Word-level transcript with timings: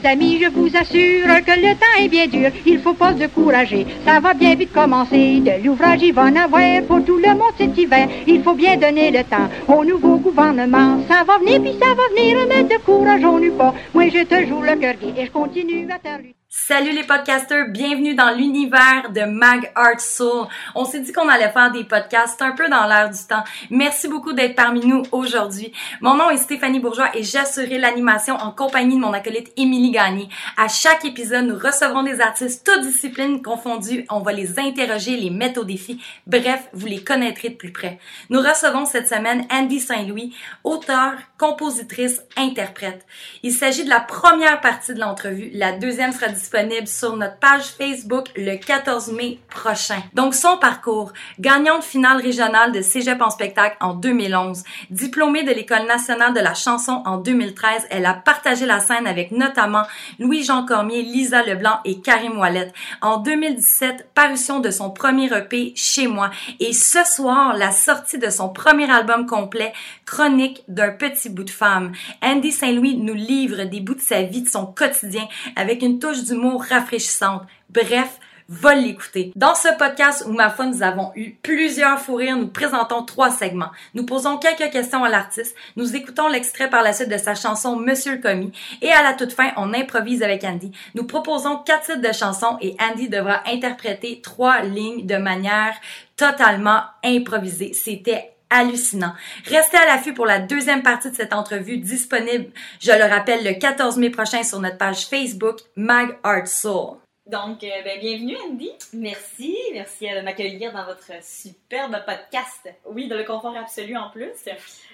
Mes 0.00 0.08
amis, 0.08 0.38
je 0.40 0.48
vous 0.48 0.68
assure 0.76 1.44
que 1.44 1.60
le 1.60 1.74
temps 1.74 1.98
est 1.98 2.08
bien 2.08 2.26
dur. 2.28 2.50
Il 2.64 2.78
faut 2.78 2.94
pas 2.94 3.12
se 3.12 3.18
décourager. 3.18 3.84
Ça 4.04 4.20
va 4.20 4.32
bien 4.32 4.54
vite 4.54 4.72
commencer. 4.72 5.40
De 5.40 5.64
l'ouvrage, 5.64 6.02
il 6.02 6.12
va 6.12 6.24
en 6.24 6.36
avoir 6.36 6.82
pour 6.86 7.04
tout 7.04 7.16
le 7.16 7.30
monde 7.34 7.52
cet 7.56 7.76
hiver. 7.76 8.08
Il 8.26 8.42
faut 8.42 8.54
bien 8.54 8.76
donner 8.76 9.10
le 9.10 9.24
temps 9.24 9.48
au 9.66 9.84
nouveau 9.84 10.18
gouvernement. 10.18 10.98
Ça 11.08 11.24
va 11.24 11.38
venir, 11.38 11.60
puis 11.60 11.74
ça 11.80 11.94
va 11.94 12.08
venir. 12.14 12.38
Mais 12.48 12.62
décourageons-nous 12.62 13.54
pas. 13.54 13.74
Moi, 13.92 14.08
j'ai 14.10 14.24
toujours 14.24 14.62
le 14.62 14.76
cœur 14.76 14.94
gai 15.00 15.14
et 15.16 15.26
je 15.26 15.30
continue 15.32 15.88
à 15.90 16.18
lutter. 16.18 16.37
Salut 16.50 16.92
les 16.92 17.04
podcasters, 17.04 17.68
bienvenue 17.68 18.14
dans 18.14 18.34
l'univers 18.34 19.10
de 19.14 19.20
Mag 19.20 19.70
Art 19.74 20.00
Soul. 20.00 20.46
On 20.74 20.86
s'est 20.86 21.00
dit 21.00 21.12
qu'on 21.12 21.28
allait 21.28 21.50
faire 21.50 21.70
des 21.70 21.84
podcasts 21.84 22.40
un 22.40 22.52
peu 22.52 22.70
dans 22.70 22.86
l'air 22.86 23.10
du 23.10 23.18
temps. 23.28 23.44
Merci 23.68 24.08
beaucoup 24.08 24.32
d'être 24.32 24.54
parmi 24.54 24.80
nous 24.80 25.02
aujourd'hui. 25.12 25.74
Mon 26.00 26.14
nom 26.14 26.30
est 26.30 26.38
Stéphanie 26.38 26.80
Bourgeois 26.80 27.14
et 27.14 27.22
j'assurerai 27.22 27.76
l'animation 27.76 28.34
en 28.34 28.50
compagnie 28.50 28.94
de 28.94 29.00
mon 29.00 29.12
acolyte 29.12 29.52
Émilie 29.58 29.90
Gagné. 29.90 30.30
À 30.56 30.68
chaque 30.68 31.04
épisode, 31.04 31.44
nous 31.44 31.58
recevrons 31.58 32.02
des 32.02 32.18
artistes 32.22 32.66
toutes 32.66 32.80
disciplines 32.80 33.42
confondues. 33.42 34.06
On 34.08 34.20
va 34.20 34.32
les 34.32 34.58
interroger, 34.58 35.18
les 35.18 35.28
mettre 35.28 35.60
au 35.60 35.64
défi. 35.64 36.02
Bref, 36.26 36.70
vous 36.72 36.86
les 36.86 37.04
connaîtrez 37.04 37.50
de 37.50 37.56
plus 37.56 37.72
près. 37.72 37.98
Nous 38.30 38.40
recevons 38.40 38.86
cette 38.86 39.08
semaine 39.08 39.46
Andy 39.52 39.80
Saint-Louis, 39.80 40.34
auteur, 40.64 41.12
compositrice, 41.36 42.22
interprète. 42.38 43.04
Il 43.42 43.52
s'agit 43.52 43.84
de 43.84 43.90
la 43.90 44.00
première 44.00 44.62
partie 44.62 44.94
de 44.94 45.00
l'entrevue. 45.00 45.50
La 45.52 45.72
deuxième 45.72 46.12
sera 46.12 46.28
disponible 46.38 46.86
sur 46.86 47.16
notre 47.16 47.38
page 47.38 47.64
Facebook 47.76 48.26
le 48.36 48.56
14 48.56 49.12
mai 49.12 49.40
prochain. 49.50 50.00
Donc 50.14 50.34
son 50.34 50.56
parcours, 50.58 51.12
gagnante 51.40 51.82
finale 51.82 52.20
régionale 52.20 52.72
de 52.72 52.80
Cégep 52.80 53.20
en 53.20 53.30
spectacle 53.30 53.76
en 53.80 53.94
2011, 53.94 54.62
diplômée 54.90 55.42
de 55.42 55.50
l'École 55.50 55.86
nationale 55.86 56.32
de 56.34 56.40
la 56.40 56.54
chanson 56.54 57.02
en 57.04 57.18
2013, 57.18 57.86
elle 57.90 58.06
a 58.06 58.14
partagé 58.14 58.66
la 58.66 58.78
scène 58.78 59.06
avec 59.06 59.32
notamment 59.32 59.82
Louis-Jean 60.18 60.64
Cormier, 60.64 61.02
Lisa 61.02 61.42
Leblanc 61.42 61.80
et 61.84 62.00
Karim 62.00 62.38
Ouellet. 62.38 62.72
En 63.02 63.18
2017, 63.18 64.08
parution 64.14 64.60
de 64.60 64.70
son 64.70 64.90
premier 64.90 65.26
EP 65.36 65.72
Chez 65.74 66.06
moi 66.06 66.30
et 66.60 66.72
ce 66.72 67.04
soir, 67.04 67.54
la 67.56 67.72
sortie 67.72 68.18
de 68.18 68.30
son 68.30 68.48
premier 68.48 68.90
album 68.90 69.26
complet, 69.26 69.72
Chronique 70.06 70.62
d'un 70.68 70.90
petit 70.90 71.28
bout 71.28 71.44
de 71.44 71.50
femme. 71.50 71.92
Andy 72.22 72.52
Saint-Louis 72.52 72.96
nous 72.96 73.14
livre 73.14 73.64
des 73.64 73.80
bouts 73.80 73.94
de 73.94 74.00
sa 74.00 74.22
vie, 74.22 74.42
de 74.42 74.48
son 74.48 74.66
quotidien 74.66 75.26
avec 75.56 75.82
une 75.82 75.98
touche 75.98 76.22
d'humour 76.28 76.64
rafraîchissante. 76.68 77.42
Bref, 77.70 78.18
va 78.48 78.74
l'écouter. 78.74 79.30
Dans 79.36 79.54
ce 79.54 79.68
podcast 79.76 80.24
où 80.26 80.32
ma 80.32 80.48
foi 80.48 80.64
nous 80.66 80.82
avons 80.82 81.12
eu 81.16 81.32
plusieurs 81.42 81.98
fous 81.98 82.14
rires, 82.14 82.36
nous 82.36 82.48
présentons 82.48 83.02
trois 83.02 83.30
segments. 83.30 83.70
Nous 83.92 84.06
posons 84.06 84.38
quelques 84.38 84.72
questions 84.72 85.04
à 85.04 85.10
l'artiste, 85.10 85.54
nous 85.76 85.94
écoutons 85.94 86.28
l'extrait 86.28 86.70
par 86.70 86.82
la 86.82 86.94
suite 86.94 87.10
de 87.10 87.18
sa 87.18 87.34
chanson 87.34 87.76
Monsieur 87.76 88.12
le 88.12 88.22
commis 88.22 88.52
et 88.80 88.90
à 88.90 89.02
la 89.02 89.12
toute 89.12 89.32
fin, 89.32 89.50
on 89.56 89.74
improvise 89.74 90.22
avec 90.22 90.44
Andy. 90.44 90.72
Nous 90.94 91.04
proposons 91.04 91.58
quatre 91.58 91.86
titres 91.86 92.08
de 92.08 92.12
chansons 92.12 92.56
et 92.62 92.74
Andy 92.80 93.10
devra 93.10 93.42
interpréter 93.46 94.20
trois 94.22 94.62
lignes 94.62 95.06
de 95.06 95.16
manière 95.16 95.74
totalement 96.16 96.80
improvisée. 97.04 97.74
C'était 97.74 98.32
hallucinant. 98.50 99.12
Restez 99.46 99.76
à 99.76 99.86
l'affût 99.86 100.14
pour 100.14 100.26
la 100.26 100.38
deuxième 100.38 100.82
partie 100.82 101.10
de 101.10 101.16
cette 101.16 101.32
entrevue 101.32 101.78
disponible, 101.78 102.50
je 102.80 102.92
le 102.92 103.04
rappelle, 103.04 103.44
le 103.44 103.58
14 103.58 103.96
mai 103.96 104.10
prochain 104.10 104.42
sur 104.42 104.60
notre 104.60 104.78
page 104.78 105.06
Facebook 105.06 105.58
Mag 105.76 106.18
Art 106.22 106.46
Soul. 106.46 106.96
Donc, 107.26 107.62
euh, 107.62 107.68
ben, 107.84 108.00
bienvenue 108.00 108.36
Andy. 108.48 108.70
Merci, 108.94 109.54
merci 109.74 110.06
de 110.08 110.22
m'accueillir 110.22 110.72
dans 110.72 110.86
votre 110.86 111.22
superbe 111.22 111.96
podcast. 112.06 112.74
Oui, 112.86 113.06
dans 113.06 113.16
le 113.16 113.24
confort 113.24 113.54
absolu 113.54 113.96
en 113.98 114.08
plus. 114.08 114.32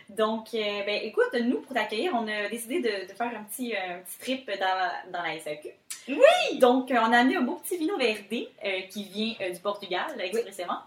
Donc, 0.09 0.49
euh, 0.53 0.83
ben, 0.85 1.01
écoute, 1.05 1.33
nous, 1.45 1.61
pour 1.61 1.75
t'accueillir, 1.75 2.13
on 2.13 2.27
a 2.27 2.49
décidé 2.49 2.81
de, 2.81 3.09
de 3.09 3.17
faire 3.17 3.31
un 3.39 3.45
petit, 3.45 3.73
euh, 3.73 3.99
un 3.99 3.99
petit 4.01 4.19
trip 4.19 4.51
dans, 4.59 5.13
dans 5.13 5.23
la 5.23 5.39
SAQ. 5.39 5.71
Oui! 6.09 6.59
Donc, 6.59 6.91
euh, 6.91 6.97
on 7.01 7.13
a 7.13 7.19
amené 7.19 7.37
un 7.37 7.43
beau 7.43 7.55
petit 7.57 7.79
vino 7.79 7.95
euh, 7.99 8.81
qui 8.91 9.05
vient 9.05 9.35
euh, 9.41 9.51
du 9.51 9.61
Portugal, 9.61 10.07
expressément. 10.19 10.79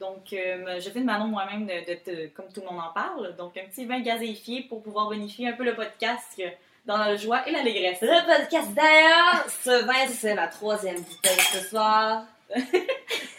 Donc, 0.00 0.32
euh, 0.32 0.80
je 0.80 0.88
fais 0.90 1.00
de 1.00 1.04
Manon 1.04 1.26
moi-même, 1.26 1.66
de, 1.66 1.72
de- 1.72 2.10
de- 2.22 2.26
comme 2.28 2.46
tout 2.52 2.60
le 2.62 2.66
monde 2.74 2.80
en 2.82 2.92
parle. 2.92 3.36
Donc, 3.36 3.56
un 3.58 3.64
petit 3.66 3.84
vin 3.84 4.00
gazéifié 4.00 4.62
pour 4.62 4.82
pouvoir 4.82 5.08
bonifier 5.08 5.48
un 5.48 5.52
peu 5.52 5.64
le 5.64 5.74
podcast 5.74 6.40
dans 6.86 6.96
la 6.96 7.14
joie 7.16 7.46
et 7.46 7.52
l'allégresse. 7.52 8.00
Le 8.00 8.26
podcast 8.26 8.72
d'ailleurs, 8.74 9.44
ce 9.48 9.84
vin, 9.84 10.08
c'est 10.08 10.34
ma 10.34 10.48
troisième 10.48 10.96
bouteille 11.02 11.40
ce 11.52 11.60
soir. 11.68 12.24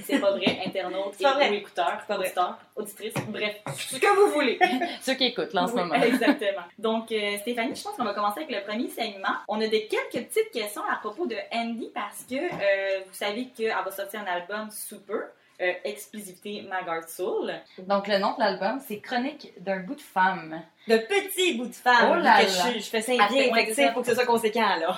C'est 0.05 0.19
pas 0.19 0.31
vrai, 0.31 0.45
pas 0.45 1.31
et 1.31 1.33
vrai. 1.35 1.49
ou 1.49 1.53
écouteurs, 1.53 2.01
auditeurs, 2.09 2.57
auditrices, 2.75 3.13
bref, 3.27 3.61
ce 3.77 3.97
que 3.97 4.15
vous 4.15 4.31
voulez. 4.31 4.57
Ceux 5.01 5.13
qui 5.15 5.25
écoutent 5.25 5.53
là 5.53 5.63
en 5.63 5.67
ce 5.67 5.73
moment. 5.73 5.93
Exactement. 5.95 6.63
Donc, 6.79 7.11
euh, 7.11 7.37
Stéphanie, 7.39 7.75
je 7.75 7.83
pense 7.83 7.95
qu'on 7.95 8.03
va 8.03 8.13
commencer 8.13 8.41
avec 8.41 8.55
le 8.55 8.63
premier 8.63 8.89
segment. 8.89 9.35
On 9.47 9.61
a 9.61 9.67
des 9.67 9.87
quelques 9.87 10.27
petites 10.27 10.51
questions 10.51 10.81
à 10.91 10.95
propos 10.97 11.25
de 11.27 11.35
Andy 11.53 11.91
parce 11.93 12.23
que 12.29 12.35
euh, 12.35 12.99
vous 13.05 13.13
savez 13.13 13.47
qu'elle 13.55 13.69
va 13.85 13.91
sortir 13.91 14.21
un 14.21 14.25
album 14.31 14.69
super. 14.71 15.27
Euh, 15.61 15.73
exclusivité 15.83 16.63
Magard 16.63 17.07
Soul. 17.07 17.51
Donc 17.87 18.07
le 18.07 18.17
nom 18.17 18.33
de 18.33 18.39
l'album, 18.39 18.79
c'est 18.87 18.99
Chronique 18.99 19.53
d'un 19.59 19.81
bout 19.81 19.93
de 19.93 20.01
femme. 20.01 20.59
De 20.87 20.97
petits 20.97 21.55
bouts 21.55 21.67
de 21.67 21.73
femme. 21.75 22.09
Oh 22.11 22.15
là 22.15 22.41
que 22.43 22.47
là. 22.47 22.71
Je, 22.73 22.79
je 22.79 22.85
fais 22.85 23.01
ça 23.01 23.11
Ah, 23.19 23.27
bien, 23.31 23.51
ça. 23.71 23.91
faut 23.93 24.01
que 24.01 24.07
ce 24.07 24.15
soit 24.15 24.25
conséquent, 24.25 24.75
là. 24.79 24.97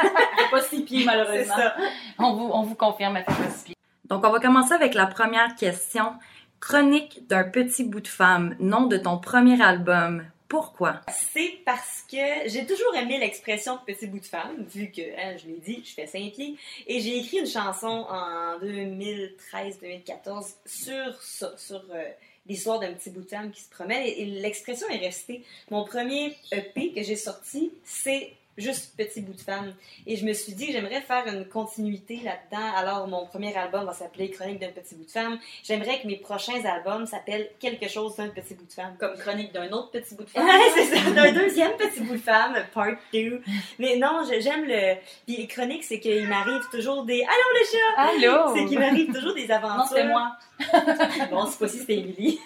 Pas 0.50 0.60
six 0.60 0.82
pieds 0.82 0.98
c'est 1.00 1.04
malheureusement. 1.06 1.56
ça. 1.56 1.74
On 2.18 2.34
vous, 2.34 2.50
on 2.52 2.62
vous 2.62 2.74
confirme, 2.74 3.16
elle 3.16 3.24
fait 3.24 3.42
pas 3.42 3.48
six 3.50 3.64
pieds. 3.64 3.76
Donc 4.04 4.22
on 4.26 4.30
va 4.30 4.38
commencer 4.38 4.74
avec 4.74 4.92
la 4.92 5.06
première 5.06 5.54
question. 5.56 6.12
Chronique 6.60 7.26
d'un 7.28 7.44
petit 7.44 7.82
bout 7.84 8.00
de 8.00 8.08
femme, 8.08 8.54
nom 8.60 8.82
de 8.86 8.98
ton 8.98 9.16
premier 9.18 9.62
album. 9.62 10.26
Pourquoi? 10.52 11.00
C'est 11.08 11.60
parce 11.64 12.04
que 12.10 12.46
j'ai 12.46 12.66
toujours 12.66 12.94
aimé 12.94 13.18
l'expression 13.18 13.78
petit 13.86 14.06
bout 14.06 14.20
de 14.20 14.26
femme, 14.26 14.66
vu 14.68 14.90
que, 14.90 15.00
hein, 15.00 15.34
je 15.38 15.46
l'ai 15.46 15.56
dit, 15.64 15.82
je 15.82 15.94
fais 15.94 16.06
cinq 16.06 16.30
pieds. 16.32 16.58
Et 16.86 17.00
j'ai 17.00 17.16
écrit 17.16 17.38
une 17.38 17.46
chanson 17.46 17.86
en 18.10 18.58
2013-2014 18.58 20.56
sur 20.66 21.22
ça, 21.22 21.56
sur 21.56 21.82
euh, 21.94 22.04
l'histoire 22.46 22.80
d'un 22.80 22.92
petit 22.92 23.08
bout 23.08 23.22
de 23.22 23.30
femme 23.30 23.50
qui 23.50 23.62
se 23.62 23.70
promène. 23.70 24.02
Et, 24.02 24.20
et 24.20 24.26
l'expression 24.26 24.86
est 24.90 24.98
restée. 24.98 25.42
Mon 25.70 25.86
premier 25.86 26.36
EP 26.52 26.92
que 26.92 27.02
j'ai 27.02 27.16
sorti, 27.16 27.72
c'est 27.82 28.34
juste 28.58 28.96
petit 28.96 29.20
bout 29.20 29.32
de 29.32 29.40
femme. 29.40 29.74
Et 30.06 30.16
je 30.16 30.24
me 30.24 30.32
suis 30.32 30.52
dit 30.52 30.66
que 30.66 30.72
j'aimerais 30.72 31.00
faire 31.00 31.26
une 31.26 31.46
continuité 31.46 32.20
là-dedans. 32.22 32.72
Alors, 32.76 33.08
mon 33.08 33.26
premier 33.26 33.54
album 33.56 33.86
va 33.86 33.92
s'appeler 33.92 34.30
Chronique 34.30 34.58
d'un 34.60 34.70
petit 34.70 34.94
bout 34.94 35.04
de 35.04 35.10
femme. 35.10 35.38
J'aimerais 35.62 36.00
que 36.00 36.06
mes 36.06 36.16
prochains 36.16 36.64
albums 36.64 37.06
s'appellent 37.06 37.50
quelque 37.60 37.88
chose 37.88 38.16
d'un 38.16 38.28
petit 38.28 38.54
bout 38.54 38.66
de 38.66 38.72
femme. 38.72 38.96
Comme 38.98 39.16
chronique 39.16 39.52
d'un 39.52 39.70
autre 39.70 39.90
petit 39.90 40.14
bout 40.14 40.24
de 40.24 40.30
femme. 40.30 40.44
Ouais, 40.44 40.70
c'est 40.74 40.84
ça, 40.86 41.10
d'un 41.10 41.32
deuxième 41.32 41.72
petit 41.76 42.00
bout 42.00 42.14
de 42.14 42.18
femme, 42.18 42.56
part 42.74 42.96
2. 43.12 43.42
Mais 43.78 43.96
non, 43.96 44.22
j'aime 44.40 44.64
le. 44.64 44.96
Puis 45.26 45.36
les 45.36 45.46
chroniques, 45.46 45.84
c'est 45.84 46.00
qu'il 46.00 46.28
m'arrive 46.28 46.62
toujours 46.70 47.04
des. 47.04 47.22
Allô 47.22 47.58
le 47.58 47.66
chat! 47.66 48.28
Allô? 48.28 48.54
C'est 48.54 48.66
qu'il 48.66 48.78
m'arrive 48.78 49.12
toujours 49.12 49.34
des 49.34 49.50
aventures. 49.50 49.76
Non, 49.78 49.86
c'était 49.88 50.04
moi. 50.08 50.36
Bon, 51.30 51.46
c'est 51.46 51.58
pas 51.58 51.68
si 51.68 51.78
c'était 51.78 51.96
Émilie. 51.96 52.38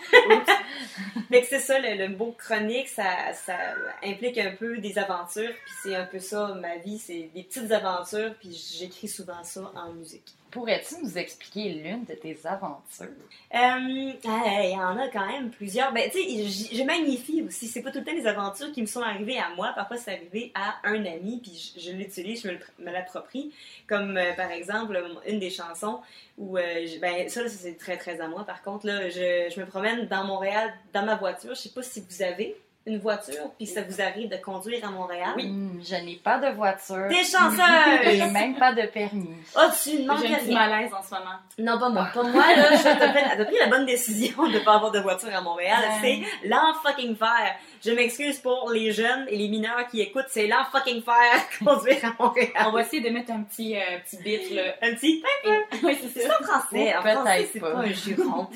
Que 1.31 1.45
c'est 1.45 1.59
ça, 1.61 1.79
le, 1.79 1.97
le 1.97 2.17
mot 2.17 2.35
chronique, 2.39 2.89
ça, 2.89 3.05
ça 3.35 3.57
implique 4.03 4.39
un 4.39 4.53
peu 4.53 4.79
des 4.79 4.99
aventures. 4.99 5.51
Puis 5.51 5.75
c'est 5.83 5.96
un 6.01 6.07
peu 6.07 6.19
ça, 6.19 6.55
ma 6.61 6.77
vie, 6.79 6.99
c'est 6.99 7.31
des 7.35 7.43
petites 7.43 7.71
aventures. 7.73 8.35
Puis 8.41 8.53
j'écris 8.79 9.09
souvent 9.09 9.43
ça 9.45 9.71
en 9.75 9.93
musique. 9.93 10.35
Pourrais-tu 10.51 10.95
nous 11.03 11.19
expliquer 11.19 11.71
l'une 11.71 12.05
de 12.05 12.15
tes 12.15 12.39
aventures? 12.45 12.81
Euh, 13.01 13.09
ah, 13.53 14.63
Il 14.63 14.71
y 14.73 14.77
en 14.77 14.97
a 14.97 15.09
quand 15.09 15.27
même 15.27 15.51
plusieurs. 15.51 15.93
Ben, 15.93 16.09
tu 16.11 16.19
sais, 16.23 16.77
je 16.77 16.83
magnifie 16.85 17.43
aussi. 17.43 17.67
C'est 17.67 17.83
pas 17.83 17.91
tout 17.91 17.99
le 17.99 18.05
temps 18.05 18.15
les 18.15 18.27
aventures 18.27 18.73
qui 18.73 18.81
me 18.81 18.87
sont 18.87 19.03
arrivées 19.03 19.39
à 19.39 19.51
moi. 19.55 19.73
Parfois, 19.75 19.99
c'est 19.99 20.13
arrivé 20.15 20.53
à 20.55 20.77
un 20.85 21.05
ami, 21.05 21.41
puis 21.43 21.73
je, 21.77 21.81
je 21.81 21.91
l'utilise, 21.91 22.43
je 22.43 22.49
me, 22.49 22.91
l'approprie. 22.91 23.53
Comme, 23.87 24.17
euh, 24.17 24.33
par 24.35 24.51
exemple, 24.51 24.99
une 25.27 25.41
des 25.41 25.51
chansons 25.51 26.01
où, 26.39 26.57
euh, 26.57 26.87
je- 26.87 27.01
ben, 27.01 27.29
ça, 27.29 27.47
c'est 27.49 27.77
très, 27.77 27.99
très 27.99 28.21
à 28.21 28.29
moi. 28.29 28.45
Par 28.45 28.63
contre, 28.63 28.87
là, 28.87 29.11
je, 29.11 29.53
je 29.55 29.61
me 29.61 29.67
promène 29.67 30.07
dans 30.07 30.25
Montréal, 30.25 30.73
dans 30.95 31.05
ma 31.05 31.17
voiture. 31.17 31.51
Je 31.55 31.61
sais 31.61 31.71
pas 31.71 31.83
si 31.83 32.03
vous 32.09 32.23
avez 32.23 32.57
une 32.87 32.99
voiture, 32.99 33.51
puis 33.59 33.67
ça 33.67 33.83
vous 33.83 34.01
arrive 34.01 34.29
de 34.29 34.37
conduire 34.37 34.87
à 34.87 34.91
Montréal? 34.91 35.35
Hmm, 35.37 35.81
je 35.83 35.97
n'ai 35.97 36.17
pas 36.23 36.39
de 36.39 36.55
voiture. 36.55 37.07
T'es 37.09 37.17
Et 37.21 37.25
chanceuse! 37.25 38.33
même 38.33 38.55
pas 38.57 38.73
de 38.73 38.83
permis. 38.87 39.29
Oh, 39.57 39.61
tu 39.83 39.99
ne 40.01 40.07
manques 40.07 40.21
J'ai 40.25 40.35
rien. 40.37 40.55
malaise 40.55 40.93
en 40.95 41.03
ce 41.03 41.11
moment. 41.11 41.37
Non, 41.59 41.79
pas 41.79 41.89
moi. 41.89 42.09
Pas 42.15 42.23
moi, 42.23 42.45
là. 42.57 42.77
Je 42.77 42.83
t'as 42.83 43.45
pris, 43.45 43.57
la 43.59 43.67
bonne 43.67 43.87
décision 43.87 44.47
de 44.47 44.53
ne 44.55 44.59
pas 44.61 44.75
avoir 44.75 44.93
de 44.93 45.01
voiture 45.01 45.35
à 45.35 45.41
Montréal. 45.41 45.79
Ouais. 46.03 46.23
C'est 46.43 46.49
l'en-fucking 46.49 47.17
faire. 47.17 47.57
Je 47.85 47.91
m'excuse 47.91 48.39
pour 48.39 48.71
les 48.73 48.93
jeunes 48.93 49.27
et 49.29 49.37
les 49.37 49.49
mineurs 49.49 49.87
qui 49.91 50.01
écoutent. 50.01 50.27
C'est 50.29 50.47
l'en-fucking 50.47 51.03
faire 51.03 51.49
conduire 51.65 52.05
à 52.05 52.23
Montréal. 52.23 52.51
On 52.67 52.71
va 52.71 52.81
essayer 52.83 53.03
de 53.03 53.11
mettre 53.11 53.33
un 53.33 53.43
petit, 53.43 53.77
euh, 53.77 53.81
petit 54.05 54.17
bit, 54.23 54.51
là. 54.53 54.63
Un 54.83 54.95
petit. 54.95 55.23
oui, 55.83 55.99
c'est 56.01 56.21
C'est 56.21 56.29
ça. 56.29 56.39
en 56.41 56.45
français. 56.45 56.95
En 56.97 57.01
français, 57.03 57.49
c'est 57.53 57.61
pas. 57.61 57.73
pas 57.73 57.79
un 57.81 57.93
juron. 57.93 58.47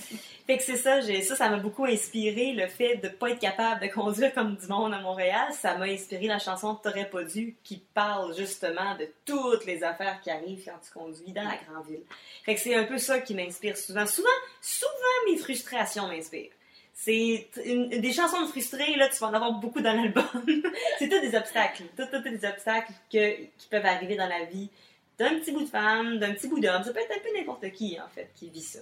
Fait 0.50 0.56
que 0.56 0.64
c'est 0.64 0.78
ça, 0.78 1.00
ça, 1.00 1.36
ça 1.36 1.48
m'a 1.48 1.58
beaucoup 1.58 1.84
inspiré, 1.84 2.54
le 2.54 2.66
fait 2.66 2.96
de 2.96 3.06
pas 3.06 3.30
être 3.30 3.38
capable 3.38 3.82
de 3.82 3.86
conduire 3.86 4.34
comme 4.34 4.56
du 4.56 4.66
monde 4.66 4.92
à 4.92 4.98
Montréal. 4.98 5.46
Ça 5.52 5.76
m'a 5.76 5.84
inspiré 5.84 6.26
la 6.26 6.40
chanson 6.40 6.74
T'aurais 6.74 7.08
pas 7.08 7.22
dû, 7.22 7.54
qui 7.62 7.80
parle 7.94 8.36
justement 8.36 8.96
de 8.96 9.06
toutes 9.24 9.64
les 9.64 9.84
affaires 9.84 10.20
qui 10.20 10.28
arrivent 10.28 10.64
quand 10.64 10.80
tu 10.84 10.90
conduis 10.92 11.32
dans 11.32 11.44
la 11.44 11.54
grande 11.54 11.86
ville. 11.86 12.02
Fait 12.42 12.56
que 12.56 12.60
c'est 12.60 12.74
un 12.74 12.82
peu 12.82 12.98
ça 12.98 13.20
qui 13.20 13.32
m'inspire 13.32 13.76
souvent. 13.76 14.04
Souvent, 14.08 14.28
souvent 14.60 15.30
mes 15.30 15.36
frustrations 15.36 16.08
m'inspirent. 16.08 16.50
C'est 16.94 17.48
des 17.54 18.12
chansons 18.12 18.42
de 18.42 18.48
frustrés, 18.48 18.96
là, 18.96 19.08
tu 19.08 19.20
vas 19.20 19.28
en 19.28 19.34
avoir 19.34 19.52
beaucoup 19.52 19.80
dans 19.80 19.92
l'album. 19.92 20.24
c'est 20.98 21.08
tout 21.08 21.20
des 21.20 21.36
obstacles. 21.36 21.84
Tout, 21.96 22.06
tout, 22.10 22.20
tout 22.20 22.28
des 22.28 22.44
obstacles 22.44 22.92
que, 23.08 23.36
qui 23.56 23.68
peuvent 23.70 23.86
arriver 23.86 24.16
dans 24.16 24.26
la 24.26 24.46
vie 24.46 24.68
d'un 25.16 25.38
petit 25.38 25.52
bout 25.52 25.62
de 25.62 25.68
femme, 25.68 26.18
d'un 26.18 26.32
petit 26.32 26.48
bout 26.48 26.58
d'homme. 26.58 26.82
Ça 26.82 26.92
peut 26.92 26.98
être 26.98 27.16
un 27.16 27.20
peu 27.20 27.38
n'importe 27.38 27.70
qui, 27.70 27.96
en 28.00 28.08
fait, 28.08 28.32
qui 28.34 28.50
vit 28.50 28.62
ça. 28.62 28.80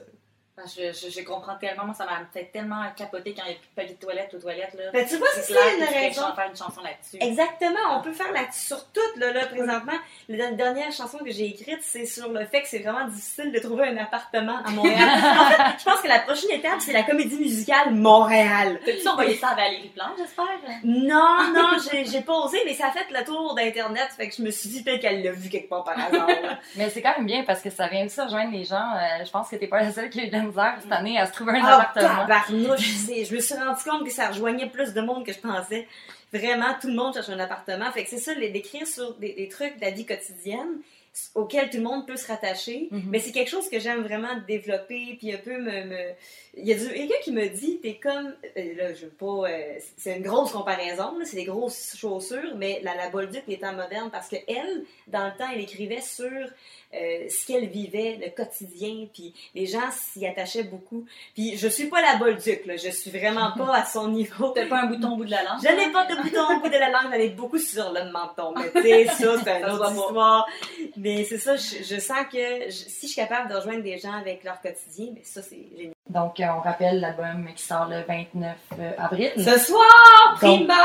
Je, 0.66 0.92
je, 0.92 1.10
je 1.10 1.20
comprends 1.24 1.56
tellement, 1.56 1.84
moi 1.84 1.94
ça 1.94 2.04
m'a 2.04 2.20
fait 2.32 2.50
tellement 2.52 2.82
capoter 2.96 3.34
quand 3.34 3.42
il 3.46 3.50
n'y 3.50 3.54
a 3.54 3.58
plus 3.58 3.68
de 3.68 3.74
papier 3.76 3.94
de 3.94 4.00
toilette 4.00 4.34
aux 4.34 4.38
toilettes. 4.40 4.74
Là. 4.74 4.90
Ben, 4.92 5.06
tu 5.08 5.16
vois, 5.16 5.28
c'est 5.34 5.52
ça, 5.52 5.60
une 5.76 5.84
raison. 5.84 6.22
chan- 6.22 6.34
faire 6.34 6.48
une 6.50 6.56
chanson 6.56 6.80
là-dessus. 6.82 7.18
Exactement, 7.20 7.98
on 7.98 8.02
peut 8.02 8.12
faire 8.12 8.32
là 8.32 8.40
sur 8.52 8.84
tout 8.92 9.00
là, 9.16 9.32
là 9.32 9.46
présentement. 9.46 9.98
La 10.28 10.50
dernière 10.52 10.92
chanson 10.92 11.18
que 11.18 11.30
j'ai 11.30 11.46
écrite, 11.46 11.80
c'est 11.82 12.06
sur 12.06 12.28
le 12.30 12.44
fait 12.46 12.62
que 12.62 12.68
c'est 12.68 12.78
vraiment 12.80 13.06
difficile 13.06 13.52
de 13.52 13.58
trouver 13.58 13.88
un 13.88 13.96
appartement 13.98 14.58
à 14.64 14.70
Montréal. 14.70 14.98
en 15.38 15.44
fait, 15.50 15.78
je 15.78 15.84
pense 15.84 16.00
que 16.00 16.08
la 16.08 16.20
prochaine 16.20 16.50
étape, 16.52 16.80
c'est 16.80 16.92
la 16.92 17.02
comédie 17.04 17.38
musicale 17.38 17.92
Montréal. 17.94 18.80
T'as-tu 18.84 19.08
envoyé 19.08 19.36
ça 19.36 19.48
à 19.48 19.54
Valérie 19.54 19.88
Plante, 19.94 20.14
j'espère? 20.18 20.46
Non, 20.84 21.52
non, 21.54 21.76
j'ai 21.90 22.04
j'ai 22.04 22.20
pas 22.22 22.34
osé, 22.34 22.58
mais 22.64 22.74
ça 22.74 22.88
a 22.88 22.90
fait 22.90 23.06
le 23.10 23.24
tour 23.24 23.54
d'Internet, 23.54 24.08
fait 24.16 24.28
que 24.28 24.34
je 24.36 24.42
me 24.42 24.50
suis 24.50 24.68
dit 24.68 24.82
peut-être 24.82 25.00
qu'elle 25.00 25.22
l'a 25.22 25.32
vu 25.32 25.48
quelque 25.48 25.68
part 25.68 25.84
par 25.84 25.98
hasard. 25.98 26.26
là. 26.28 26.58
Mais 26.76 26.88
c'est 26.90 27.02
quand 27.02 27.16
même 27.16 27.26
bien 27.26 27.44
parce 27.44 27.60
que 27.60 27.70
ça 27.70 27.88
vient 27.88 28.04
aussi 28.06 28.20
rejoindre 28.20 28.52
les 28.52 28.64
gens. 28.64 28.76
Euh, 28.94 29.24
je 29.24 29.30
pense 29.30 29.48
que 29.48 29.56
t'es 29.56 29.66
pas 29.66 29.82
la 29.82 29.92
seule 29.92 30.10
qui 30.10 30.20
a 30.20 30.24
eu 30.24 30.28
de 30.28 30.32
la 30.32 30.42
misère 30.48 30.78
cette 30.82 30.92
année 30.92 31.18
à 31.18 31.26
se 31.26 31.32
trouver 31.32 31.52
un 31.52 31.62
Ah, 31.64 31.80
appartement. 31.82 32.26
tabarnouche, 32.26 32.80
je 33.28 33.34
me 33.34 33.40
suis 33.40 33.54
rendu 33.54 33.82
compte 33.84 34.04
que 34.04 34.10
ça 34.12 34.28
rejoignait 34.28 34.68
plus 34.68 34.92
de 34.94 35.00
monde 35.00 35.24
que 35.24 35.32
je 35.32 35.38
pensais. 35.38 35.86
Vraiment, 36.32 36.74
tout 36.80 36.88
le 36.88 36.94
monde 36.94 37.14
cherche 37.14 37.30
un 37.30 37.38
appartement. 37.38 37.90
Fait 37.92 38.04
que 38.04 38.10
c'est 38.10 38.18
ça, 38.18 38.34
les- 38.34 38.50
d'écrire 38.50 38.86
sur 38.86 39.14
des, 39.14 39.32
des 39.32 39.48
trucs 39.48 39.76
de 39.76 39.80
la 39.80 39.90
vie 39.90 40.04
quotidienne 40.04 40.80
auxquels 41.34 41.68
tout 41.70 41.78
le 41.78 41.82
monde 41.82 42.06
peut 42.06 42.16
se 42.16 42.28
rattacher. 42.28 42.88
Mhm. 42.90 43.02
Mais 43.08 43.18
c'est 43.18 43.32
quelque 43.32 43.48
chose 43.50 43.68
que 43.70 43.80
j'aime 43.80 44.02
vraiment 44.02 44.36
développer, 44.46 45.16
puis 45.18 45.32
un 45.32 45.38
peu 45.38 45.56
me... 45.58 45.84
me- 45.84 46.12
Il 46.54 46.66
y 46.66 46.72
a 46.72 46.76
quelqu'un 46.76 47.14
qui 47.24 47.32
me 47.32 47.48
dit, 47.48 47.78
t'es 47.82 47.94
comme... 47.94 48.34
euh, 48.56 48.74
Là, 48.76 48.94
je 48.94 49.06
veux 49.06 49.10
pas... 49.12 49.48
euh, 49.50 49.78
c'est 49.96 50.16
une 50.18 50.22
grosse 50.22 50.52
comparaison, 50.52 51.16
c'est 51.24 51.36
des 51.36 51.44
grosses 51.44 51.96
chaussures, 51.96 52.54
mais 52.56 52.80
la, 52.84 52.94
la 52.94 53.08
Bolduc 53.08 53.42
est 53.48 53.64
en 53.64 53.72
moderne 53.72 54.10
parce 54.12 54.28
que 54.28 54.36
elle, 54.46 54.84
dans 55.08 55.24
le 55.26 55.32
temps, 55.36 55.48
elle 55.52 55.60
écrivait 55.62 56.02
sur 56.02 56.30
euh, 56.94 57.28
ce 57.28 57.46
qu'elle 57.46 57.66
vivait, 57.68 58.18
le 58.20 58.30
quotidien, 58.30 59.06
puis 59.12 59.34
les 59.54 59.66
gens 59.66 59.90
s'y 59.90 60.26
attachaient 60.26 60.62
beaucoup. 60.64 61.04
Puis 61.34 61.56
je 61.56 61.68
suis 61.68 61.86
pas 61.86 62.00
la 62.00 62.16
Bolduc, 62.16 62.64
là, 62.66 62.76
je 62.76 62.88
suis 62.90 63.10
vraiment 63.10 63.52
pas 63.56 63.74
à 63.76 63.84
son 63.84 64.08
niveau. 64.08 64.48
T'as 64.54 64.66
pas 64.66 64.82
un 64.82 64.86
bouton 64.86 65.12
au 65.12 65.16
bout 65.16 65.24
de 65.26 65.30
la 65.30 65.42
langue? 65.42 65.58
Je 65.62 65.68
n'ai 65.68 65.92
pas 65.92 66.06
de 66.06 66.14
bouton 66.22 66.56
au 66.56 66.60
bout 66.60 66.68
de 66.68 66.78
la 66.78 66.90
langue, 66.90 67.12
j'en 67.12 67.18
ai 67.18 67.28
beaucoup 67.30 67.58
sur 67.58 67.92
le 67.92 68.10
menton. 68.10 68.54
Mais 68.56 68.70
tu 68.72 68.82
sais, 68.82 69.04
ça, 69.06 69.14
c'est 69.44 69.60
se 69.60 69.70
autre 69.70 69.92
histoire. 69.92 70.46
Mais 70.96 71.24
c'est 71.24 71.38
ça, 71.38 71.56
je, 71.56 71.82
je 71.82 72.00
sens 72.00 72.24
que 72.32 72.64
je- 72.66 72.70
si 72.70 73.06
je 73.06 73.12
suis 73.12 73.16
capable 73.16 73.50
de 73.50 73.56
rejoindre 73.56 73.82
des 73.82 73.98
gens 73.98 74.12
avec 74.12 74.42
leur 74.44 74.60
quotidien, 74.60 75.08
mais 75.14 75.22
ça, 75.24 75.42
c'est 75.42 75.66
génial. 75.76 75.92
Donc, 76.08 76.40
euh, 76.40 76.44
on 76.56 76.60
rappelle 76.60 77.00
l'album 77.00 77.46
qui 77.54 77.62
sort 77.62 77.86
le 77.86 78.02
29 78.08 78.56
euh, 78.78 78.90
avril. 78.98 79.30
Ce 79.36 79.58
soir, 79.58 80.34
primeur! 80.36 80.76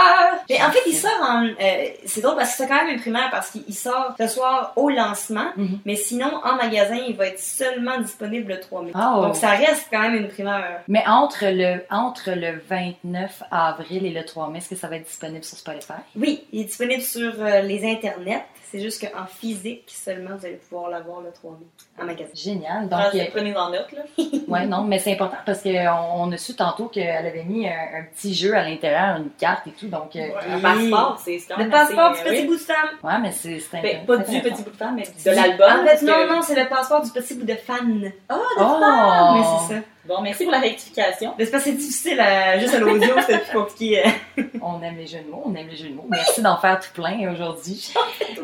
Mais 0.49 0.61
en 0.61 0.69
fait, 0.71 0.81
il 0.87 0.93
sort 0.95 1.11
en. 1.21 1.45
euh, 1.45 1.85
c'est 2.05 2.21
drôle 2.21 2.35
parce 2.35 2.51
que 2.51 2.57
c'est 2.57 2.67
quand 2.67 2.75
même 2.83 2.89
une 2.95 2.99
primaire 2.99 3.29
parce 3.31 3.49
qu'il 3.51 3.73
sort 3.73 4.13
ce 4.19 4.27
soir 4.27 4.73
au 4.75 4.89
lancement, 4.89 5.47
Mhm. 5.55 5.79
mais 5.85 5.95
sinon, 5.95 6.41
en 6.43 6.55
magasin, 6.55 6.95
il 7.07 7.15
va 7.15 7.27
être 7.27 7.39
seulement 7.39 7.97
disponible 7.99 8.51
le 8.53 8.59
3 8.59 8.81
mai. 8.83 8.91
Oh. 8.95 9.21
Donc, 9.23 9.35
ça 9.35 9.49
reste 9.51 9.87
quand 9.91 9.99
même 10.01 10.15
une 10.15 10.27
primeur. 10.27 10.63
Mais 10.87 11.03
entre 11.07 11.45
le, 11.45 11.83
entre 11.89 12.31
le 12.31 12.61
29 12.69 13.43
avril 13.51 14.05
et 14.05 14.11
le 14.11 14.25
3 14.25 14.49
mai, 14.49 14.57
est-ce 14.59 14.69
que 14.71 14.75
ça 14.75 14.87
va 14.87 14.97
être 14.97 15.05
disponible 15.05 15.43
sur 15.43 15.57
Spotify? 15.57 15.93
Oui, 16.17 16.43
il 16.51 16.61
est 16.61 16.65
disponible 16.65 17.01
sur 17.01 17.33
euh, 17.39 17.61
les 17.61 17.89
internets. 17.89 18.43
C'est 18.73 18.81
juste 18.81 19.07
qu'en 19.07 19.25
physique 19.27 19.83
seulement, 19.87 20.35
vous 20.35 20.45
allez 20.47 20.55
pouvoir 20.55 20.89
l'avoir 20.89 21.21
le 21.21 21.31
3 21.31 21.51
mai 21.51 21.67
en 22.01 22.05
magasin. 22.07 22.31
Génial. 22.33 22.89
Donc, 22.89 22.99
euh, 23.13 23.23
prenez 23.31 23.55
en 23.55 23.69
note, 23.69 23.91
là. 23.91 24.01
ouais, 24.47 24.65
non, 24.65 24.81
mais 24.83 24.97
c'est 24.97 25.13
important 25.13 25.37
parce 25.45 25.61
qu'on 25.61 25.69
on 26.15 26.31
a 26.31 26.37
su 26.37 26.55
tantôt 26.55 26.87
qu'elle 26.87 27.27
avait 27.27 27.43
mis 27.43 27.67
un, 27.67 27.71
un 27.71 28.03
petit 28.11 28.33
jeu 28.33 28.55
à 28.55 28.63
l'intérieur, 28.67 29.17
une 29.17 29.29
carte 29.37 29.67
et 29.67 29.71
tout. 29.73 29.87
Donc, 29.89 30.15
euh, 30.15 30.27
Un 30.49 30.59
passeport, 30.59 31.19
c'est 31.23 31.37
quand 31.47 31.57
Le 31.57 31.63
même 31.65 31.69
passeport 31.71 32.11
assez, 32.13 32.23
du 32.23 32.27
euh, 32.27 32.31
petit 32.31 32.41
oui. 32.41 32.47
bout 32.47 32.55
de 32.55 32.59
femme. 32.61 32.89
ouais, 33.03 33.19
mais 33.21 33.31
c'est 33.31 33.59
Ben, 33.81 34.05
pas 34.07 34.17
du 34.17 34.41
petit 34.41 34.63
bout 34.63 34.71
de 34.71 34.75
femme, 34.75 34.95
mais 34.95 35.03
de 35.03 35.29
l'album. 35.35 35.71
En 35.71 35.85
fait, 35.85 36.01
non, 36.03 36.13
que- 36.13 36.33
non, 36.33 36.41
c'est 36.41 36.59
le 36.63 36.67
passeport 36.67 37.03
du 37.03 37.11
petit 37.11 37.35
bout 37.35 37.45
de 37.45 37.53
fan. 37.55 38.11
Ah, 38.27 38.35
Oh! 38.57 39.33
Mais 39.37 39.43
c'est 39.67 39.75
ça. 39.75 39.81
Bon, 40.05 40.21
merci 40.21 40.43
pour 40.43 40.51
la 40.51 40.59
rectification. 40.59 41.33
Mais 41.37 41.45
c'est 41.45 41.51
parce 41.51 41.63
que 41.63 41.69
c'est 41.69 41.75
difficile 41.77 42.19
à, 42.19 42.59
juste 42.59 42.73
à 42.73 42.79
l'audio, 42.79 43.13
c'est 43.25 43.39
plus 43.39 43.53
compliqué. 43.57 44.05
euh. 44.37 44.43
On 44.61 44.81
aime 44.81 44.97
les 44.97 45.07
jeux 45.07 45.19
de 45.19 45.29
mots, 45.29 45.43
on 45.45 45.55
aime 45.55 45.67
les 45.69 45.77
jeux 45.77 45.89
de 45.89 45.93
mots. 45.93 46.05
Merci 46.09 46.41
d'en 46.41 46.57
faire 46.57 46.79
tout 46.79 46.89
plein 46.93 47.31
aujourd'hui. 47.31 47.93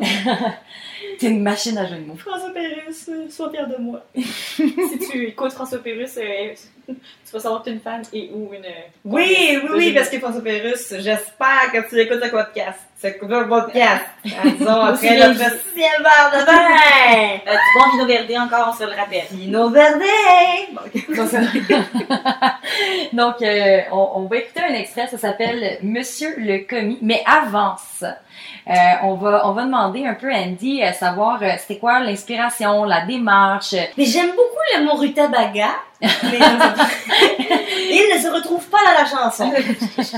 T'es 1.18 1.26
une 1.26 1.42
machine 1.42 1.76
à 1.78 1.86
jeux 1.86 1.96
de 1.96 2.04
mots. 2.04 2.16
François 2.16 2.50
Pérusse, 2.52 3.08
euh, 3.08 3.28
sois 3.28 3.50
fier 3.50 3.66
de 3.68 3.76
moi. 3.76 4.02
si 4.14 4.98
tu 5.10 5.26
écoutes 5.28 5.52
François 5.52 5.78
Pérus, 5.82 6.16
euh, 6.18 6.54
tu 7.26 7.32
vas 7.32 7.40
savoir 7.40 7.60
que 7.60 7.66
t'es 7.66 7.72
une 7.72 7.80
fan 7.80 8.02
et 8.12 8.30
ou 8.34 8.52
une. 8.52 8.66
Oui, 9.04 9.58
oui, 9.62 9.70
oui, 9.74 9.92
parce 9.92 10.08
que 10.08 10.18
François 10.18 10.42
Pérusse, 10.42 10.94
j'espère 10.98 11.72
que 11.72 11.88
tu 11.88 11.98
écoutes 12.00 12.22
ce 12.22 12.28
podcast. 12.30 12.80
Ce 13.00 13.08
podcast. 13.08 14.04
Disons, 14.24 14.80
après 14.80 15.16
notre 15.16 15.58
sixième 15.62 16.02
verre 16.02 16.30
de 16.32 16.44
vin. 16.44 16.60
Euh, 17.10 17.52
du 17.52 17.56
bon 17.74 17.90
vino 17.92 18.06
verdé 18.06 18.38
encore, 18.38 18.72
on 18.72 18.78
se 18.78 18.84
le 18.84 18.94
rappelle. 18.94 19.24
Vino 19.32 19.70
Verde. 19.70 20.02
Donc, 23.12 23.42
euh, 23.42 23.80
on, 23.90 24.10
on 24.16 24.26
va 24.26 24.36
écouter 24.36 24.60
un 24.60 24.74
extrait, 24.74 25.06
ça 25.08 25.18
s'appelle 25.18 25.78
Monsieur 25.82 26.34
le 26.38 26.66
commis. 26.68 26.98
Mais 27.02 27.22
avant 27.26 27.76
ça, 27.98 28.18
euh, 28.68 28.72
on, 29.02 29.14
va, 29.14 29.48
on 29.48 29.52
va 29.52 29.64
demander 29.64 30.06
un 30.06 30.14
peu 30.14 30.32
à 30.32 30.38
Andy 30.38 30.82
à 30.82 30.92
savoir 30.92 31.42
euh, 31.42 31.50
c'était 31.58 31.78
quoi 31.78 32.00
l'inspiration, 32.00 32.84
la 32.84 33.04
démarche. 33.04 33.74
Mais 33.96 34.04
j'aime 34.04 34.30
beaucoup 34.30 34.60
le 34.76 34.84
mot 34.84 34.94
rutabaga. 34.94 35.70
Mais 36.00 36.38
il 37.90 38.14
ne 38.14 38.20
se 38.20 38.28
retrouve 38.28 38.64
pas 38.68 38.78
dans 38.84 39.02
la 39.02 39.06
chanson. 39.06 39.52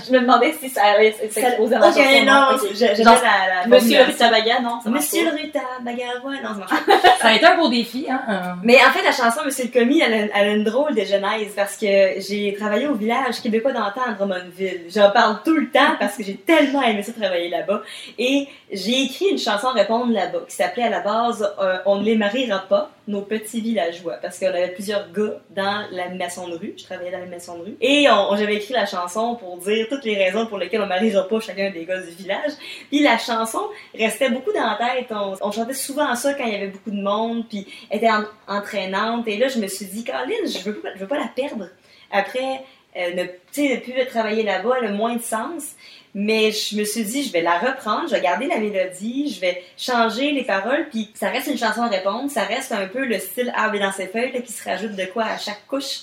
Je 0.06 0.12
me 0.12 0.20
demandais 0.20 0.54
si 0.60 0.68
ça 0.68 0.82
allait 0.84 1.12
s'exposer 1.12 1.74
dans 1.74 1.80
la 1.80 1.86
chanson. 1.86 2.24
non, 2.24 2.54
Ok. 2.54 2.68
j'ai 2.74 2.94
j'ai 2.94 3.02
Genre, 3.04 3.16
la, 3.22 3.62
la 3.62 3.66
Monsieur. 3.66 4.02
Rutabaga, 4.04 4.60
non? 4.60 4.78
Monsieur 4.86 5.24
le 5.24 5.30
rutabaga, 5.30 6.04
ouais, 6.24 6.36
non, 6.42 6.48
ça 6.50 6.54
marche 6.58 6.84
pas. 6.86 7.08
Ça 7.22 7.28
a 7.28 7.34
été 7.34 7.44
un 7.46 7.56
beau 7.56 7.68
défi, 7.68 8.06
hein? 8.10 8.56
Mais 8.64 8.76
en 8.84 8.90
fait, 8.90 9.02
la 9.04 9.12
chanson 9.12 9.40
Monsieur 9.44 9.64
le 9.72 9.78
commis, 9.80 10.00
elle, 10.00 10.12
a- 10.12 10.38
elle 10.40 10.48
a 10.48 10.52
une 10.52 10.64
drôle 10.64 10.94
de 10.94 11.04
genèse 11.04 11.52
parce 11.54 11.76
que 11.76 11.86
j'ai 12.18 12.56
travaillé 12.58 12.86
au 12.88 12.94
village 12.94 13.40
québécois 13.42 13.72
d'antan 13.72 14.00
à 14.08 14.12
Drummondville. 14.12 14.82
J'en 14.92 15.10
parle 15.10 15.38
tout 15.44 15.54
le 15.54 15.70
temps 15.70 15.96
parce 16.00 16.16
que 16.16 16.24
j'ai 16.24 16.34
tellement 16.36 16.82
aimé 16.82 17.02
ça 17.02 17.12
travailler 17.12 17.48
là-bas. 17.48 17.82
Et 18.18 18.48
j'ai 18.72 19.02
écrit 19.02 19.26
une 19.30 19.38
chanson 19.38 19.68
à 19.68 19.72
répondre 19.72 20.12
là-bas 20.12 20.40
qui 20.48 20.56
s'appelait 20.56 20.84
à 20.84 20.90
la 20.90 21.00
base 21.00 21.48
euh, 21.60 21.78
On 21.86 21.96
ne 21.96 22.04
les 22.04 22.16
mariera 22.16 22.58
pas, 22.68 22.90
nos 23.06 23.22
petits 23.22 23.60
villageois. 23.60 24.14
Parce 24.20 24.38
qu'on 24.38 24.46
avait 24.48 24.68
plusieurs 24.68 25.10
gars 25.12 25.38
dans 25.50 25.84
l'animation 25.92 26.46
Je 26.76 26.84
travaillais 26.84 27.10
dans 27.10 27.19
l'animation 27.19 27.58
de 27.58 27.64
rue. 27.64 27.76
Et 27.81 28.06
j'avais 28.37 28.56
écrit 28.56 28.75
la 28.75 28.87
chanson 28.87 29.37
pour 29.37 29.56
dire 29.58 29.87
toutes 29.88 30.04
les 30.04 30.16
raisons 30.16 30.46
pour 30.46 30.58
lesquelles 30.58 30.82
on 30.82 30.86
mariera 30.86 31.26
pas 31.29 31.41
chacun 31.41 31.70
des 31.70 31.84
gars 31.84 32.00
du 32.00 32.10
village. 32.10 32.53
Puis 32.91 33.00
la 33.00 33.19
chanson 33.19 33.62
restait 33.98 34.31
beaucoup 34.31 34.53
dans 34.53 34.67
la 34.67 34.76
tête. 34.76 35.10
On, 35.10 35.53
chantait 35.53 35.74
souvent 35.74 36.15
ça 36.15 36.34
quand 36.34 36.44
il 36.44 36.53
y 36.53 36.56
avait 36.56 36.69
beaucoup 36.69 36.91
de 36.91 37.03
monde. 37.03 37.48
Puis 37.48 37.67
était 37.91 38.10
en- 38.10 38.24
entraînante. 38.48 39.26
Et 39.29 39.36
là, 39.36 39.48
je 39.48 39.58
me 39.58 39.67
suis 39.67 39.86
dit, 39.86 40.05
Caroline, 40.05 40.46
je 40.46 40.58
veux, 40.60 40.82
veux 40.96 41.06
pas 41.06 41.19
la 41.19 41.29
perdre. 41.29 41.69
Après, 42.10 42.62
euh, 42.96 43.15
ne, 43.15 43.22
ne 43.22 43.76
plus 43.76 44.06
travailler 44.06 44.43
là-bas, 44.43 44.76
a 44.82 44.88
moins 44.88 45.17
de 45.17 45.22
sens. 45.22 45.74
Mais 46.15 46.50
je 46.50 46.76
me 46.76 46.84
suis 46.84 47.05
dit, 47.05 47.22
je 47.22 47.32
vais 47.32 47.41
la 47.41 47.58
reprendre, 47.58 48.06
je 48.06 48.15
vais 48.15 48.20
garder 48.20 48.46
la 48.46 48.58
mélodie, 48.58 49.32
je 49.34 49.41
vais 49.41 49.62
changer 49.79 50.32
les 50.32 50.44
paroles, 50.44 50.88
puis 50.91 51.10
ça 51.15 51.31
reste 51.31 51.46
une 51.46 51.56
chanson 51.56 51.81
à 51.81 51.88
répondre, 51.88 52.31
ça 52.31 52.43
reste 52.43 52.70
un 52.72 52.86
peu 52.86 53.06
le 53.06 53.19
style 53.19 53.50
arbre 53.56 53.79
dans 53.79 53.93
ses 53.93 54.08
feuilles, 54.08 54.43
qui 54.43 54.53
se 54.53 54.62
rajoute 54.62 54.94
de 54.94 55.06
quoi 55.06 55.24
à 55.24 55.38
chaque 55.38 55.67
couche. 55.67 56.00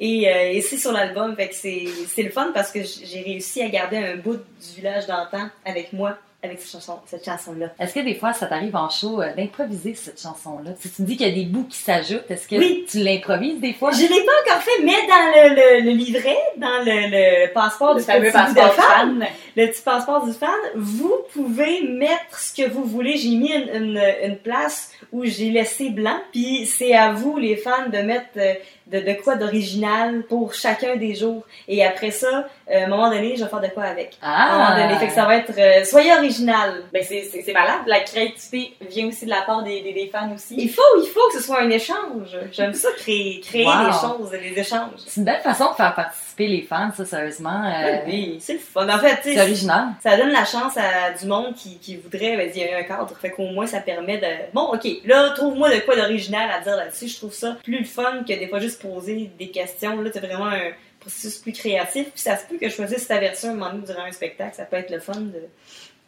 Et, 0.00 0.28
euh, 0.28 0.52
et 0.52 0.60
c'est 0.62 0.78
sur 0.78 0.92
l'album, 0.92 1.36
fait 1.36 1.48
que 1.48 1.54
c'est 1.54 1.84
c'est 2.08 2.22
le 2.22 2.30
fun 2.30 2.50
parce 2.54 2.72
que 2.72 2.80
j'ai 2.82 3.20
réussi 3.20 3.62
à 3.62 3.68
garder 3.68 3.98
un 3.98 4.16
bout 4.16 4.36
du 4.38 4.76
village 4.76 5.06
d'antan 5.06 5.48
avec 5.66 5.92
moi, 5.92 6.16
avec 6.42 6.58
cette 6.58 6.70
chanson, 6.72 6.94
cette 7.04 7.22
chanson-là. 7.22 7.66
Est-ce 7.78 7.92
que 7.92 8.00
des 8.00 8.14
fois, 8.14 8.32
ça 8.32 8.46
t'arrive 8.46 8.74
en 8.74 8.88
show 8.88 9.20
euh, 9.20 9.34
d'improviser 9.36 9.94
cette 9.94 10.18
chanson-là? 10.18 10.70
Si 10.80 10.88
tu 10.90 11.02
me 11.02 11.06
dis 11.06 11.18
qu'il 11.18 11.28
y 11.28 11.30
a 11.30 11.34
des 11.34 11.44
bouts 11.44 11.66
qui 11.68 11.76
s'ajoutent, 11.76 12.30
est-ce 12.30 12.48
que 12.48 12.56
Oui. 12.56 12.86
tu 12.90 13.00
l'improvises 13.00 13.60
des 13.60 13.74
fois? 13.74 13.90
Je 13.92 14.00
l'ai 14.00 14.24
pas 14.24 14.32
encore 14.54 14.62
fait, 14.62 14.82
mais 14.82 14.96
dans 15.06 15.54
le, 15.54 15.54
le- 15.80 15.84
le 15.84 15.90
livret, 15.90 16.38
dans 16.56 16.82
le, 16.82 17.10
le 17.44 17.52
passeport 17.52 17.92
Le 17.92 18.00
du 18.00 18.06
fameux 18.06 18.32
passeport 18.32 18.72
femme, 18.72 19.20
fan. 19.20 19.28
le 19.54 19.66
petit 19.66 19.82
passeport 19.82 20.24
du 20.24 20.32
fan, 20.32 20.48
vous 20.76 21.14
pouvez 21.34 21.82
mettre 21.82 22.38
ce 22.40 22.54
que 22.54 22.66
vous 22.70 22.84
voulez. 22.84 23.18
J'ai 23.18 23.36
mis 23.36 23.52
une, 23.52 23.68
une, 23.74 24.02
une 24.24 24.36
place 24.38 24.92
où 25.12 25.26
j'ai 25.26 25.50
laissé 25.50 25.90
blanc, 25.90 26.18
puis 26.32 26.64
c'est 26.64 26.94
à 26.94 27.12
vous, 27.12 27.36
les 27.36 27.56
fans, 27.56 27.90
de 27.92 27.98
mettre 27.98 28.28
euh, 28.38 28.54
de, 28.90 29.00
de 29.00 29.12
quoi 29.22 29.36
d'original 29.36 30.22
pour 30.28 30.54
chacun 30.54 30.96
des 30.96 31.14
jours. 31.14 31.42
Et 31.68 31.84
après 31.84 32.10
ça, 32.10 32.46
euh, 32.70 32.80
à 32.82 32.84
un 32.84 32.88
moment 32.88 33.10
donné, 33.10 33.36
je 33.36 33.44
vais 33.44 33.50
faire 33.50 33.60
de 33.60 33.68
quoi 33.68 33.84
avec. 33.84 34.16
À 34.22 34.28
un 34.46 34.52
moment 34.58 34.68
Ah! 34.72 34.80
donné, 34.82 34.98
fait 34.98 35.06
que 35.08 35.12
ça 35.12 35.24
va 35.26 35.36
être... 35.36 35.52
euh, 35.58 35.84
soyez 35.84 36.12
original. 36.14 36.82
Ben, 36.92 37.02
c'est- 37.02 37.52
malade. 37.52 37.80
La 37.86 38.00
créativité 38.00 38.74
vient 38.88 39.08
aussi 39.08 39.24
de 39.24 39.30
la 39.30 39.42
part 39.42 39.62
des, 39.62 39.80
des, 39.82 39.92
des 39.92 40.08
fans 40.12 40.30
aussi. 40.34 40.54
Il 40.58 40.70
faut, 40.70 40.82
il 41.02 41.08
faut 41.08 41.20
que 41.32 41.38
ce 41.38 41.42
soit 41.42 41.60
un 41.62 41.70
échange. 41.70 42.36
J'aime 42.52 42.74
ça, 42.74 42.88
créer, 42.96 43.40
créer 43.40 43.66
Wow. 43.66 43.86
des 43.86 43.92
choses, 43.92 44.30
des 44.30 44.58
échanges. 44.60 44.90
C'est 45.06 45.20
une 45.20 45.24
belle 45.26 45.40
façon 45.40 45.70
de 45.70 45.74
faire 45.76 45.94
participer 45.94 46.46
les 46.46 46.62
fans, 46.62 46.90
ça, 46.96 47.04
sérieusement. 47.04 47.62
euh, 47.66 47.96
Oui, 48.06 48.38
c'est 48.40 48.54
le 48.54 48.58
fun. 48.58 48.88
En 48.88 48.98
fait, 48.98 49.18
c'est 49.22 49.40
original. 49.40 49.88
ça 50.02 50.16
donne 50.16 50.30
la 50.30 50.44
chance 50.44 50.76
à 50.76 51.10
du 51.18 51.26
monde 51.26 51.54
qui, 51.54 51.78
qui 51.78 51.96
voudrait, 51.96 52.36
ben, 52.36 52.50
il 52.54 52.60
y 52.62 52.64
a 52.68 52.78
un 52.78 52.82
cadre, 52.82 53.14
fait 53.20 53.30
qu'au 53.30 53.46
moins 53.46 53.66
ça 53.66 53.80
permet 53.80 54.18
de, 54.18 54.26
bon, 54.54 54.72
ok, 54.72 54.86
là, 55.04 55.30
trouve-moi 55.30 55.68
de 55.74 55.80
quoi 55.80 55.96
d'original 55.96 56.48
à 56.50 56.60
dire 56.62 56.76
là-dessus, 56.76 57.08
je 57.08 57.16
trouve 57.18 57.32
ça 57.34 57.56
plus 57.62 57.78
le 57.80 57.84
fun 57.84 58.22
que 58.26 58.32
des 58.38 58.46
fois 58.48 58.58
juste 58.60 58.79
poser 58.80 59.30
des 59.38 59.50
questions, 59.50 60.00
là, 60.00 60.10
c'est 60.12 60.20
vraiment 60.20 60.46
un, 60.46 60.70
processus 61.00 61.38
plus 61.38 61.52
créatif. 61.52 62.10
Puis 62.10 62.20
ça 62.20 62.36
se 62.36 62.46
peut 62.46 62.58
que 62.58 62.68
je 62.68 62.74
choisisse 62.74 63.08
ta 63.08 63.18
version 63.18 63.50
un 63.50 63.54
moment 63.54 63.72
donné 63.72 63.86
durant 63.86 64.04
un 64.04 64.12
spectacle. 64.12 64.54
Ça 64.54 64.64
peut 64.64 64.76
être 64.76 64.90
le 64.90 65.00
fun 65.00 65.14
de 65.14 65.48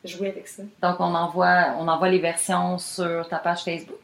jouer 0.04 0.28
avec 0.28 0.46
ça. 0.46 0.62
Donc, 0.82 0.96
on 1.00 1.14
envoie, 1.14 1.74
on 1.78 1.88
envoie 1.88 2.08
les 2.10 2.18
versions 2.18 2.78
sur 2.78 3.26
ta 3.28 3.38
page 3.38 3.60
Facebook? 3.64 3.96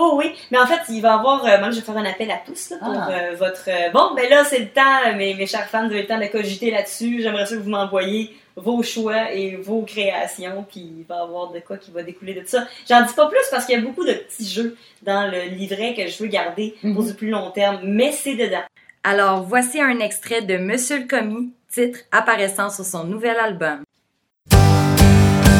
Oh 0.00 0.14
oui, 0.16 0.32
mais 0.52 0.58
en 0.58 0.66
fait, 0.66 0.80
il 0.90 1.00
va 1.00 1.08
y 1.08 1.12
avoir, 1.12 1.44
euh, 1.44 1.58
moi 1.58 1.70
je 1.72 1.76
vais 1.76 1.82
faire 1.84 1.96
un 1.96 2.04
appel 2.04 2.30
à 2.30 2.36
tous 2.46 2.70
là, 2.70 2.76
pour 2.78 2.94
Ah. 2.94 3.08
euh, 3.10 3.34
votre... 3.36 3.64
euh, 3.66 3.90
bon, 3.90 4.14
ben 4.14 4.30
là, 4.30 4.44
c'est 4.44 4.60
le 4.60 4.68
temps, 4.68 5.16
mes, 5.16 5.34
mes 5.34 5.46
chers 5.48 5.66
fans, 5.68 5.86
vous 5.88 5.92
avez 5.92 6.02
le 6.02 6.06
temps 6.06 6.20
de 6.20 6.26
cogiter 6.26 6.70
là-dessus. 6.70 7.20
J'aimerais 7.20 7.46
ça 7.46 7.56
que 7.56 7.62
vous 7.62 7.70
m'envoyiez 7.70 8.36
vos 8.62 8.82
choix 8.82 9.32
et 9.32 9.56
vos 9.56 9.82
créations, 9.82 10.64
puis 10.70 10.80
il 10.98 11.04
va 11.08 11.16
y 11.16 11.20
avoir 11.20 11.52
de 11.52 11.60
quoi 11.60 11.76
qui 11.76 11.90
va 11.90 12.02
découler 12.02 12.34
de 12.34 12.44
ça. 12.46 12.66
J'en 12.88 13.02
dis 13.04 13.14
pas 13.14 13.28
plus 13.28 13.38
parce 13.50 13.64
qu'il 13.66 13.74
y 13.74 13.78
a 13.78 13.82
beaucoup 13.82 14.04
de 14.04 14.12
petits 14.12 14.48
jeux 14.48 14.76
dans 15.02 15.30
le 15.30 15.54
livret 15.54 15.94
que 15.94 16.06
je 16.08 16.22
veux 16.22 16.28
garder 16.28 16.74
pour 16.80 17.02
Mhm. 17.02 17.06
du 17.06 17.14
plus 17.14 17.30
long 17.30 17.50
terme, 17.50 17.80
mais 17.84 18.12
c'est 18.12 18.34
dedans. 18.34 18.62
Alors, 19.04 19.42
voici 19.44 19.80
un 19.80 20.00
extrait 20.00 20.42
de 20.42 20.56
Monsieur 20.58 20.98
le 21.00 21.06
Commis, 21.06 21.50
titre 21.72 22.00
apparaissant 22.12 22.68
sur 22.70 22.84
son 22.84 23.04
nouvel 23.04 23.36
album. 23.36 23.82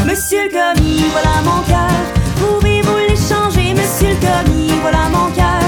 Monsieur 0.06 0.44
le 0.44 0.50
commis, 0.50 1.02
voilà 1.12 1.42
mon 1.44 1.62
cœur. 1.62 1.90
Pouvez-vous 2.40 2.96
l'échanger, 3.08 3.74
monsieur 3.74 4.08
le 4.08 4.20
commis, 4.20 4.70
voilà 4.80 5.08
mon 5.10 5.30
cœur. 5.32 5.60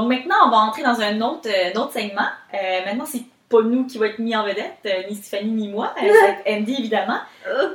Donc 0.00 0.08
maintenant, 0.08 0.36
on 0.46 0.50
va 0.50 0.56
entrer 0.58 0.82
dans 0.82 1.00
un 1.00 1.20
autre, 1.22 1.48
euh, 1.48 1.70
un 1.74 1.80
autre 1.80 1.92
segment. 1.92 2.26
Euh, 2.54 2.84
maintenant, 2.86 3.04
c'est 3.06 3.22
pas 3.48 3.62
nous 3.62 3.86
qui 3.86 3.96
va 3.98 4.08
être 4.08 4.18
mis 4.18 4.34
en 4.36 4.42
vedette, 4.44 4.74
euh, 4.86 5.02
ni 5.08 5.14
Stéphanie 5.16 5.52
ni 5.52 5.68
moi. 5.68 5.94
Euh, 6.02 6.06
être 6.06 6.42
Andy, 6.60 6.74
évidemment. 6.78 7.18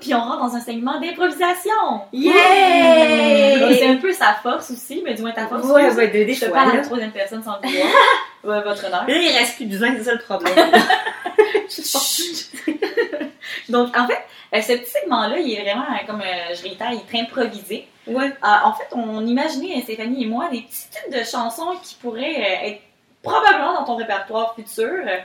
Puis 0.02 0.14
on 0.14 0.20
rentre 0.20 0.40
dans 0.40 0.56
un 0.56 0.60
segment 0.60 1.00
d'improvisation. 1.00 1.72
Yeah! 2.12 3.60
Donc, 3.60 3.72
C'est 3.78 3.88
un 3.88 3.96
peu 3.96 4.12
sa 4.12 4.34
force 4.44 4.70
aussi, 4.72 5.02
mais 5.06 5.14
du 5.14 5.22
moins 5.22 5.32
ta 5.32 5.48
force. 5.48 5.64
Ouais, 5.66 5.88
Suze. 5.90 5.98
ouais, 5.98 6.08
de- 6.10 6.24
des 6.26 6.34
Je 6.34 6.46
te 6.46 6.52
parle 6.52 6.72
à 6.72 6.76
la 6.76 6.82
troisième 6.82 7.12
personne 7.12 7.42
sans 7.44 7.54
le 7.64 7.70
vouloir. 7.70 7.88
Ouais, 8.44 8.60
votre 8.64 8.84
honneur. 8.88 9.06
Là, 9.08 9.16
il 9.16 9.38
reste 9.38 9.56
plus 9.58 9.66
de 9.66 9.78
vin, 9.78 9.94
c'est 9.98 10.04
ça 10.04 10.14
le 10.14 10.20
problème. 10.20 10.56
Donc, 13.70 13.96
en 13.96 14.08
fait, 14.08 14.18
euh, 14.56 14.62
ce 14.62 14.74
petit 14.74 14.90
segment-là, 14.90 15.38
il 15.38 15.54
est 15.54 15.62
vraiment, 15.62 15.86
comme 16.08 16.24
je 16.56 16.64
réitère, 16.64 16.90
il 16.92 16.98
est 16.98 17.08
très 17.08 17.20
improvisé. 17.20 17.88
Ouais. 18.08 18.26
Euh, 18.28 18.48
en 18.66 18.74
fait, 18.74 18.88
on 18.94 19.26
imaginait, 19.26 19.78
euh, 19.78 19.82
Stéphanie 19.82 20.24
et 20.24 20.28
moi, 20.28 20.50
des 20.52 20.62
petits 20.62 20.88
types 20.90 21.12
de 21.14 21.24
chansons 21.24 21.76
qui 21.84 21.96
pourraient 21.96 22.36
euh, 22.40 22.68
être 22.70 22.82
probablement 23.24 23.74
dans 23.76 23.84
ton 23.84 23.96
répertoire 23.98 24.56
futur. 24.56 24.90
Euh, 24.90 25.18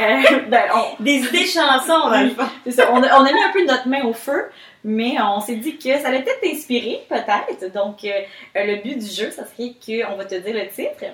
euh, 0.00 0.40
ben, 0.48 0.62
on- 0.74 1.02
Des 1.02 1.16
idées 1.18 1.42
de 1.44 1.48
chansons, 1.48 2.08
dans 2.10 2.22
le 2.22 2.30
fond. 2.30 2.46
c'est 2.64 2.72
ça, 2.72 2.88
on, 2.92 3.02
a, 3.02 3.20
on 3.20 3.24
a 3.24 3.32
mis 3.32 3.42
un 3.42 3.50
peu 3.52 3.64
notre 3.66 3.86
main 3.88 4.04
au 4.04 4.12
feu, 4.14 4.50
mais 4.82 5.16
on 5.20 5.40
s'est 5.40 5.56
dit 5.56 5.76
que 5.76 5.98
ça 5.98 6.08
allait 6.08 6.22
peut-être 6.22 6.40
t'inspirer, 6.40 7.04
peut-être. 7.08 7.72
Donc, 7.72 8.04
euh, 8.04 8.10
le 8.54 8.82
but 8.82 8.98
du 8.98 9.06
jeu, 9.06 9.30
ça 9.30 9.44
serait 9.44 9.74
qu'on 9.84 10.16
va 10.16 10.24
te 10.24 10.34
dire 10.36 10.54
le 10.54 10.68
titre 10.68 11.04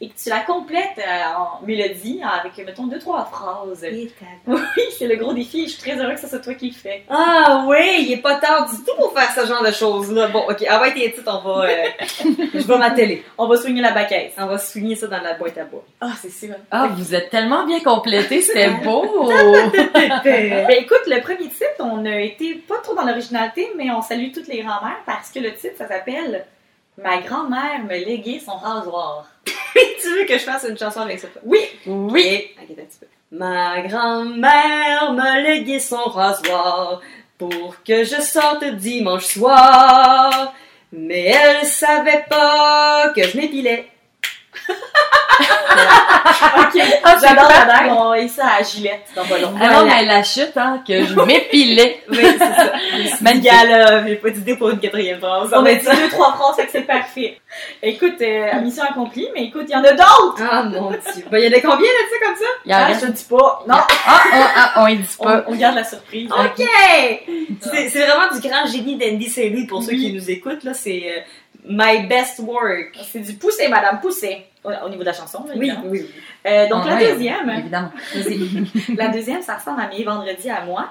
et 0.00 0.08
que 0.08 0.14
tu 0.22 0.28
la 0.28 0.40
complètes 0.40 0.98
euh, 0.98 1.36
en 1.38 1.64
mélodie 1.66 2.20
avec, 2.22 2.56
mettons, 2.64 2.86
deux, 2.86 2.98
trois 2.98 3.24
phrases. 3.24 3.84
Oui, 4.46 4.82
c'est 4.98 5.06
le 5.06 5.16
gros 5.16 5.32
défi 5.32 5.66
je 5.66 5.72
suis 5.72 5.80
très 5.80 5.98
heureuse 6.00 6.14
que 6.16 6.20
ce 6.20 6.28
soit 6.28 6.38
toi 6.38 6.54
qui 6.54 6.68
le 6.68 6.74
fais. 6.74 7.04
Ah 7.08 7.64
oui, 7.66 7.96
il 8.00 8.12
est 8.12 8.16
pas 8.22 8.36
tard 8.36 8.68
du 8.68 8.76
tout 8.76 8.94
pour 8.96 9.12
faire 9.12 9.30
ce 9.32 9.46
genre 9.46 9.62
de 9.62 9.72
choses-là. 9.72 10.28
Bon, 10.28 10.44
ok, 10.48 10.64
envoie 10.70 10.90
tes 10.90 11.12
titres, 11.12 11.22
on 11.26 11.48
va... 11.48 11.64
euh, 11.64 11.84
je 12.54 12.66
vais 12.66 12.78
ma 12.78 12.90
télé. 12.90 13.24
On 13.38 13.48
va 13.48 13.56
soigner 13.56 13.80
la 13.82 13.92
baquette. 13.92 14.34
On 14.38 14.46
va 14.46 14.58
souligner 14.58 14.94
ça 14.96 15.06
dans 15.06 15.20
la 15.20 15.34
boîte 15.34 15.58
à 15.58 15.64
bois. 15.64 15.84
Ah, 16.00 16.12
c'est 16.20 16.30
sûr. 16.30 16.54
Ah, 16.70 16.88
vous 16.94 17.14
êtes 17.14 17.30
tellement 17.30 17.66
bien 17.66 17.80
complété, 17.80 18.42
c'était 18.42 18.70
beau! 18.84 19.30
Ben 20.24 20.66
écoute, 20.70 21.02
le 21.06 21.20
premier 21.20 21.48
titre, 21.48 21.80
on 21.80 22.04
a 22.04 22.20
été 22.20 22.54
pas 22.54 22.78
trop 22.82 22.94
dans 22.94 23.04
l'originalité, 23.04 23.70
mais 23.76 23.90
on 23.90 24.02
salue 24.02 24.30
toutes 24.32 24.48
les 24.48 24.58
grand-mères 24.62 25.00
parce 25.06 25.30
que 25.30 25.38
le 25.40 25.54
titre, 25.54 25.74
ça 25.78 25.88
s'appelle 25.88 26.44
Ma 27.02 27.18
grand-mère 27.20 27.84
me 27.84 27.96
léguait 28.04 28.40
son 28.44 28.56
rasoir. 28.56 29.26
tu 29.44 30.08
veux 30.08 30.24
que 30.24 30.38
je 30.38 30.44
fasse 30.44 30.66
une 30.68 30.78
chanson 30.78 31.00
avec 31.00 31.20
ça? 31.20 31.28
Oui, 31.44 31.60
Oui! 31.86 32.50
Ok, 32.62 32.70
un 32.70 32.84
petit 32.84 32.98
peu. 33.00 33.06
Ma 33.32 33.82
grand-mère 33.82 35.12
m'a 35.12 35.40
légué 35.40 35.78
son 35.78 36.04
rasoir 36.04 37.00
pour 37.36 37.82
que 37.84 38.04
je 38.04 38.20
sorte 38.20 38.64
dimanche 38.64 39.26
soir. 39.26 40.54
Mais 40.92 41.26
elle 41.26 41.66
savait 41.66 42.24
pas 42.30 43.12
que 43.14 43.22
je 43.24 43.36
m'épilais. 43.36 43.88
Ok. 46.58 46.82
Ah, 47.04 47.16
c'est 47.18 47.28
J'adore 47.28 47.48
la 47.48 47.64
blague. 47.64 47.92
On 47.92 48.10
va 48.10 48.28
ça 48.28 48.44
à 48.58 48.62
Gillette 48.62 49.06
dans 49.14 49.24
pas 49.24 49.38
long. 49.38 49.52
Ah 49.60 49.68
non, 49.72 49.86
mais 49.86 50.04
la 50.04 50.22
chute, 50.22 50.56
hein, 50.56 50.82
que 50.86 51.04
je 51.04 51.14
m'épilais. 51.26 52.00
Oui, 52.10 52.18
c'est 52.20 52.38
ça. 52.38 52.72
Là, 53.66 54.06
j'ai 54.06 54.16
pas 54.16 54.30
d'idée 54.30 54.56
pour 54.56 54.70
une 54.70 54.78
quatrième 54.78 55.18
phrase. 55.20 55.50
On 55.52 55.64
a 55.64 55.74
dit 55.74 55.84
deux, 55.84 56.08
trois 56.10 56.32
phrases, 56.34 56.56
fait 56.56 56.66
que 56.66 56.72
c'est 56.72 56.82
parfait. 56.82 57.38
Écoute, 57.82 58.20
euh, 58.20 58.60
mission 58.60 58.84
accomplie, 58.84 59.28
mais 59.34 59.44
écoute, 59.44 59.64
il 59.68 59.72
y 59.72 59.76
en 59.76 59.84
a 59.84 59.92
d'autres! 59.92 60.42
Ah 60.50 60.62
mon 60.64 60.90
dieu. 60.90 61.00
Ben, 61.30 61.38
il 61.38 61.44
y 61.50 61.54
en 61.54 61.58
a 61.58 61.60
combien 61.60 61.78
de 61.90 62.10
ça 62.10 62.26
comme 62.26 62.36
ça? 62.36 62.44
Il 62.64 62.70
y 62.70 62.74
en 62.74 62.78
Ah, 62.78 62.92
je 62.92 63.06
te 63.06 63.12
dis 63.12 63.24
pas. 63.24 63.64
Non, 63.66 63.74
Ah, 64.06 64.20
ah, 64.32 64.50
ah, 64.56 64.82
on 64.82 64.86
y 64.88 64.96
dit 64.96 65.08
on, 65.18 65.24
pas. 65.24 65.44
on 65.46 65.54
garde 65.54 65.76
la 65.76 65.84
surprise. 65.84 66.28
Ok! 66.30 66.66
C'est 67.62 67.88
vraiment 68.06 68.34
du 68.34 68.46
grand 68.46 68.66
génie 68.66 68.96
d'Andy 68.96 69.28
Saint-Louis 69.30 69.66
pour 69.66 69.82
ceux 69.82 69.92
qui 69.92 70.12
nous 70.12 70.30
écoutent. 70.30 70.64
là. 70.64 70.74
C'est 70.74 71.04
euh, 71.16 71.20
My 71.68 72.06
Best 72.06 72.38
Work. 72.40 72.96
C'est 73.10 73.20
du 73.20 73.34
poussé, 73.34 73.68
madame, 73.68 74.00
poussé. 74.00 74.46
Au, 74.64 74.70
au 74.84 74.88
niveau 74.88 75.02
de 75.02 75.06
la 75.06 75.12
chanson, 75.12 75.44
là, 75.46 75.54
Oui, 75.56 75.72
oui. 75.86 76.10
Euh, 76.46 76.68
donc, 76.68 76.82
Ah, 76.86 76.90
la 76.90 76.96
ouais, 76.96 77.12
deuxième. 77.12 77.48
Évidemment. 77.50 77.92
La 78.96 79.08
deuxième, 79.08 79.42
ça 79.42 79.56
ressemble 79.56 79.80
à 79.80 79.88
mes 79.88 80.02
vendredis 80.02 80.50
à 80.50 80.62
moi. 80.64 80.88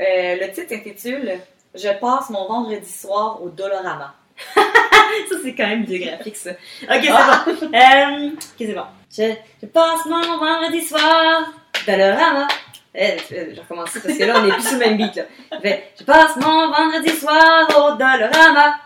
Euh, 0.00 0.36
le 0.40 0.52
titre 0.52 0.68
s'intitule 0.68 1.32
Je 1.74 1.88
passe 1.98 2.30
mon 2.30 2.46
vendredi 2.46 2.88
soir 2.90 3.42
au 3.42 3.48
Dolorama. 3.48 4.14
Ça, 4.54 5.36
c'est 5.42 5.54
quand 5.54 5.66
même 5.66 5.84
biographique, 5.84 6.36
ça. 6.36 6.50
Ok, 6.50 7.02
c'est 7.02 7.08
bon. 7.08 7.70
Euh, 7.74 8.28
ok, 8.32 8.38
c'est 8.58 8.74
bon. 8.74 8.84
Je, 9.10 9.32
je 9.62 9.66
passe 9.66 10.04
mon 10.06 10.20
vendredi 10.38 10.82
soir 10.82 11.52
dans 11.86 11.96
le 11.98 12.10
rama. 12.12 12.46
Eh, 12.94 13.16
je 13.30 13.60
recommencer 13.60 14.00
parce 14.00 14.16
que 14.16 14.24
là, 14.24 14.34
on 14.36 14.46
est 14.46 14.52
plus 14.52 14.62
sur 14.62 14.72
le 14.72 14.78
même 14.78 14.96
beat, 14.98 15.16
là. 15.16 15.22
Je 15.52 15.58
fais, 15.60 15.90
je 15.98 16.04
passe 16.04 16.36
mon 16.36 16.70
vendredi 16.70 17.10
soir 17.10 17.66
au 17.70 17.96
Dolorama. 17.96 18.76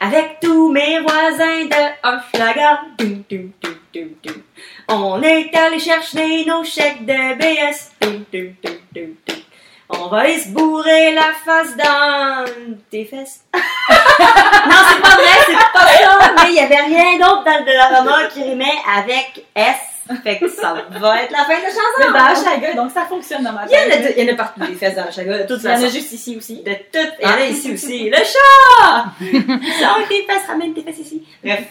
Avec 0.00 0.40
tous 0.40 0.72
mes 0.72 1.00
voisins 1.00 1.64
de 1.64 1.82
Hochelaga. 2.02 2.82
On 4.88 5.22
est 5.22 5.54
allé 5.54 5.78
chercher 5.78 6.44
nos 6.44 6.64
chèques 6.64 7.04
de 7.04 7.34
BS. 7.36 7.90
On 9.88 10.08
va 10.08 10.18
aller 10.20 10.38
se 10.38 10.48
bourrer 10.48 11.12
la 11.12 11.32
face 11.44 11.76
dans 11.76 12.44
tes 12.90 13.04
fesses. 13.04 13.44
non, 13.54 13.60
c'est 13.90 15.02
pas 15.02 15.14
vrai, 15.14 15.38
c'est 15.46 15.72
pas 15.72 15.86
ça. 15.86 16.34
Mais 16.36 16.50
il 16.50 16.54
y 16.54 16.60
avait 16.60 16.76
rien 16.76 17.18
d'autre 17.18 17.44
dans 17.44 17.58
le 17.58 17.64
Dolorama 17.64 18.24
qui 18.28 18.42
rimait 18.42 18.80
avec 18.96 19.44
S. 19.54 19.91
Fait 20.24 20.38
que 20.38 20.48
ça 20.48 20.74
va 20.90 21.22
être 21.22 21.30
la 21.30 21.44
fin 21.44 21.56
de 21.58 21.62
la 21.62 21.68
Mais 21.68 21.70
chanson. 21.70 22.12
dans 22.12 22.32
Hochelaga, 22.50 22.74
donc 22.74 22.90
ça 22.90 23.02
fonctionne 23.02 23.44
dans 23.44 23.52
ma 23.52 23.66
Il 23.66 23.72
y 23.72 23.76
en 23.76 23.78
a, 23.78 23.82
tête. 23.96 24.16
de- 24.16 24.20
il 24.20 24.26
y 24.26 24.30
en 24.30 24.34
a 24.34 24.36
partout 24.36 24.60
des 24.60 24.74
fesses 24.74 24.96
dans 24.96 25.06
Hochelaga, 25.06 25.38
de 25.44 25.46
toute 25.46 25.62
Il 25.62 25.66
y 25.66 25.68
en 25.68 25.72
a 25.72 25.76
façon. 25.78 25.88
juste 25.92 26.12
ici 26.12 26.36
aussi. 26.36 26.62
De 26.62 26.72
toutes. 26.92 27.12
Il 27.20 27.24
y 27.28 27.30
en 27.30 27.34
a 27.36 27.46
ici 27.46 27.72
aussi. 27.72 28.10
Le 28.10 28.16
chat! 28.16 29.04
Sors 29.80 30.08
tes 30.08 30.22
fesses, 30.24 30.46
ramène 30.48 30.74
tes 30.74 30.82
fesses 30.82 30.98
ici. 30.98 31.22
Bref. 31.44 31.64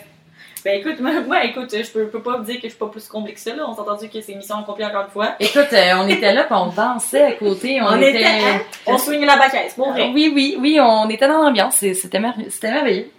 Ben 0.63 0.79
écoute, 0.79 0.99
moi, 0.99 1.11
moi, 1.25 1.43
écoute, 1.43 1.69
je 1.75 1.89
peux, 1.89 2.05
peux 2.07 2.21
pas 2.21 2.37
vous 2.37 2.43
dire 2.43 2.57
que 2.57 2.63
je 2.63 2.67
suis 2.69 2.77
pas 2.77 2.85
plus 2.87 3.07
comblée 3.07 3.33
que 3.33 3.39
ça, 3.39 3.55
là. 3.55 3.63
On 3.67 3.73
s'est 3.73 3.81
entendu 3.81 4.07
que 4.09 4.21
c'est 4.21 4.35
mission 4.35 4.57
accomplie 4.59 4.85
encore 4.85 5.05
une 5.05 5.09
fois. 5.11 5.35
Écoute, 5.39 5.73
euh, 5.73 5.93
on 5.97 6.07
était 6.07 6.31
là, 6.33 6.43
puis 6.43 6.53
on 6.55 6.67
dansait 6.67 7.23
à 7.23 7.31
côté. 7.31 7.81
On, 7.81 7.85
On 7.87 7.99
était, 8.01 8.23
hein? 8.23 8.61
On 8.85 8.97
swing 8.99 9.25
la 9.25 9.37
baquette, 9.37 9.73
pour 9.75 9.91
vrai. 9.91 10.11
Oui, 10.13 10.31
oui, 10.33 10.57
oui, 10.59 10.79
on 10.79 11.09
était 11.09 11.27
dans 11.27 11.41
l'ambiance. 11.41 11.77
C'était 11.77 12.19
merveilleux. 12.19 12.51
C'était 12.51 12.71
merveilleux. 12.71 13.09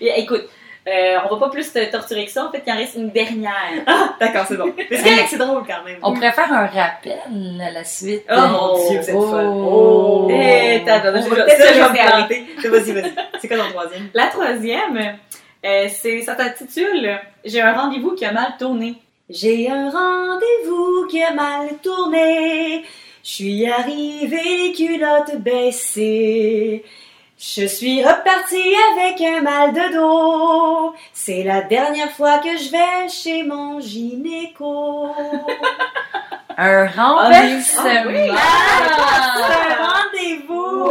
Et, 0.00 0.12
écoute, 0.20 0.44
euh, 0.86 1.16
on 1.24 1.34
va 1.34 1.40
pas 1.46 1.50
plus 1.50 1.72
te 1.72 1.82
torturer 1.90 2.26
que 2.26 2.30
ça. 2.30 2.44
En 2.46 2.50
fait, 2.52 2.62
il 2.66 2.72
en 2.72 2.76
reste 2.76 2.94
une 2.96 3.10
dernière. 3.10 3.52
Ah, 3.86 4.14
d'accord, 4.20 4.44
c'est 4.46 4.56
bon. 4.56 4.72
Mais 4.76 4.96
c'est 4.96 5.02
correct, 5.02 5.26
c'est 5.30 5.38
drôle 5.38 5.62
quand 5.66 5.82
même. 5.84 5.98
On 6.02 6.12
pourrait 6.12 6.32
faire 6.32 6.52
un 6.52 6.66
rappel 6.66 7.18
à 7.66 7.70
la 7.70 7.84
suite. 7.84 8.22
Oh 8.30 8.34
mon 8.36 8.88
dieu, 8.90 9.00
vous 9.00 9.08
êtes 9.08 9.14
folle. 9.14 9.46
Oh. 9.46 10.28
Eh, 10.30 10.80
On 10.82 10.84
je 10.84 11.28
va 11.28 11.36
vais- 11.36 11.44
peut-être 11.44 11.90
me 11.92 12.08
planter. 12.08 12.46
Vas-y, 12.68 12.92
vas-y. 12.92 13.12
C'est 13.40 13.48
quoi 13.48 13.56
ton 13.58 13.70
troisième? 13.70 14.08
La 14.14 14.26
troisième, 14.26 15.16
euh, 15.64 15.86
c'est, 15.88 16.20
ça 16.22 16.36
s'intitule 16.36 17.18
J'ai 17.44 17.60
un 17.62 17.72
rendez-vous 17.72 18.12
qui 18.14 18.24
a 18.26 18.32
mal 18.32 18.54
tourné. 18.58 18.94
J'ai 19.30 19.70
un 19.70 19.88
rendez-vous 19.90 21.06
qui 21.08 21.22
a 21.22 21.32
mal 21.32 21.68
tourné. 21.82 22.84
Je 23.24 23.28
suis 23.30 23.66
arrivée 23.66 24.66
les 24.66 24.72
culottes 24.74 25.36
baissées. 25.38 26.84
Je 27.46 27.66
suis 27.66 28.02
repartie 28.02 28.74
avec 28.96 29.20
un 29.20 29.42
mal 29.42 29.72
de 29.74 29.92
dos. 29.92 30.94
C'est 31.12 31.42
la 31.42 31.60
dernière 31.60 32.10
fois 32.12 32.38
que 32.38 32.56
je 32.56 32.70
vais 32.70 33.08
chez 33.10 33.42
mon 33.42 33.80
gynéco. 33.80 35.08
Un 36.56 36.86
renversement. 36.86 37.82
Ah 37.84 38.02
oui. 38.06 38.30
C'est 39.36 39.72
un 39.74 39.86
rendez-vous! 39.92 40.90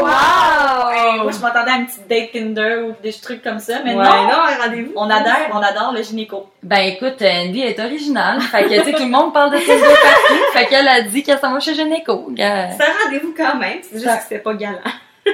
Hey, 0.94 1.20
moi, 1.24 1.32
je 1.32 1.40
m'attendais 1.40 1.72
à 1.72 1.76
une 1.78 1.88
petite 1.88 2.08
date 2.08 2.32
Tinder 2.34 2.84
ou 2.90 3.02
des 3.02 3.14
trucs 3.14 3.42
comme 3.42 3.60
ça, 3.60 3.80
mais 3.84 3.96
Ouais, 3.96 4.04
non. 4.04 4.24
non, 4.24 4.44
un 4.44 4.64
rendez-vous. 4.64 4.92
On 4.96 5.10
adore, 5.10 5.34
on 5.54 5.58
adore 5.58 5.92
le 5.94 6.04
gynéco. 6.04 6.50
Ben 6.62 6.82
écoute, 6.82 7.20
Andy 7.22 7.62
est 7.62 7.80
originale. 7.80 8.40
Fait 8.42 8.66
que 8.66 8.70
tu 8.80 8.84
sais, 8.84 8.92
tout 8.94 9.04
le 9.04 9.10
monde 9.10 9.34
parle 9.34 9.52
de 9.54 9.58
Tinder 9.58 9.82
partout. 9.82 10.44
Fait 10.54 10.66
qu'elle 10.68 10.88
a 10.88 11.02
dit 11.02 11.24
qu'elle 11.24 11.40
s'en 11.40 11.52
va 11.54 11.60
chez 11.60 11.74
Gynéco. 11.74 12.32
C'est 12.38 12.44
un 12.44 13.06
rendez-vous 13.06 13.34
quand 13.36 13.56
même. 13.56 13.80
C'est 13.82 13.94
juste 13.96 14.06
Ça- 14.06 14.18
que 14.18 14.24
c'était 14.24 14.40
pas 14.40 14.54
galant. 14.54 14.78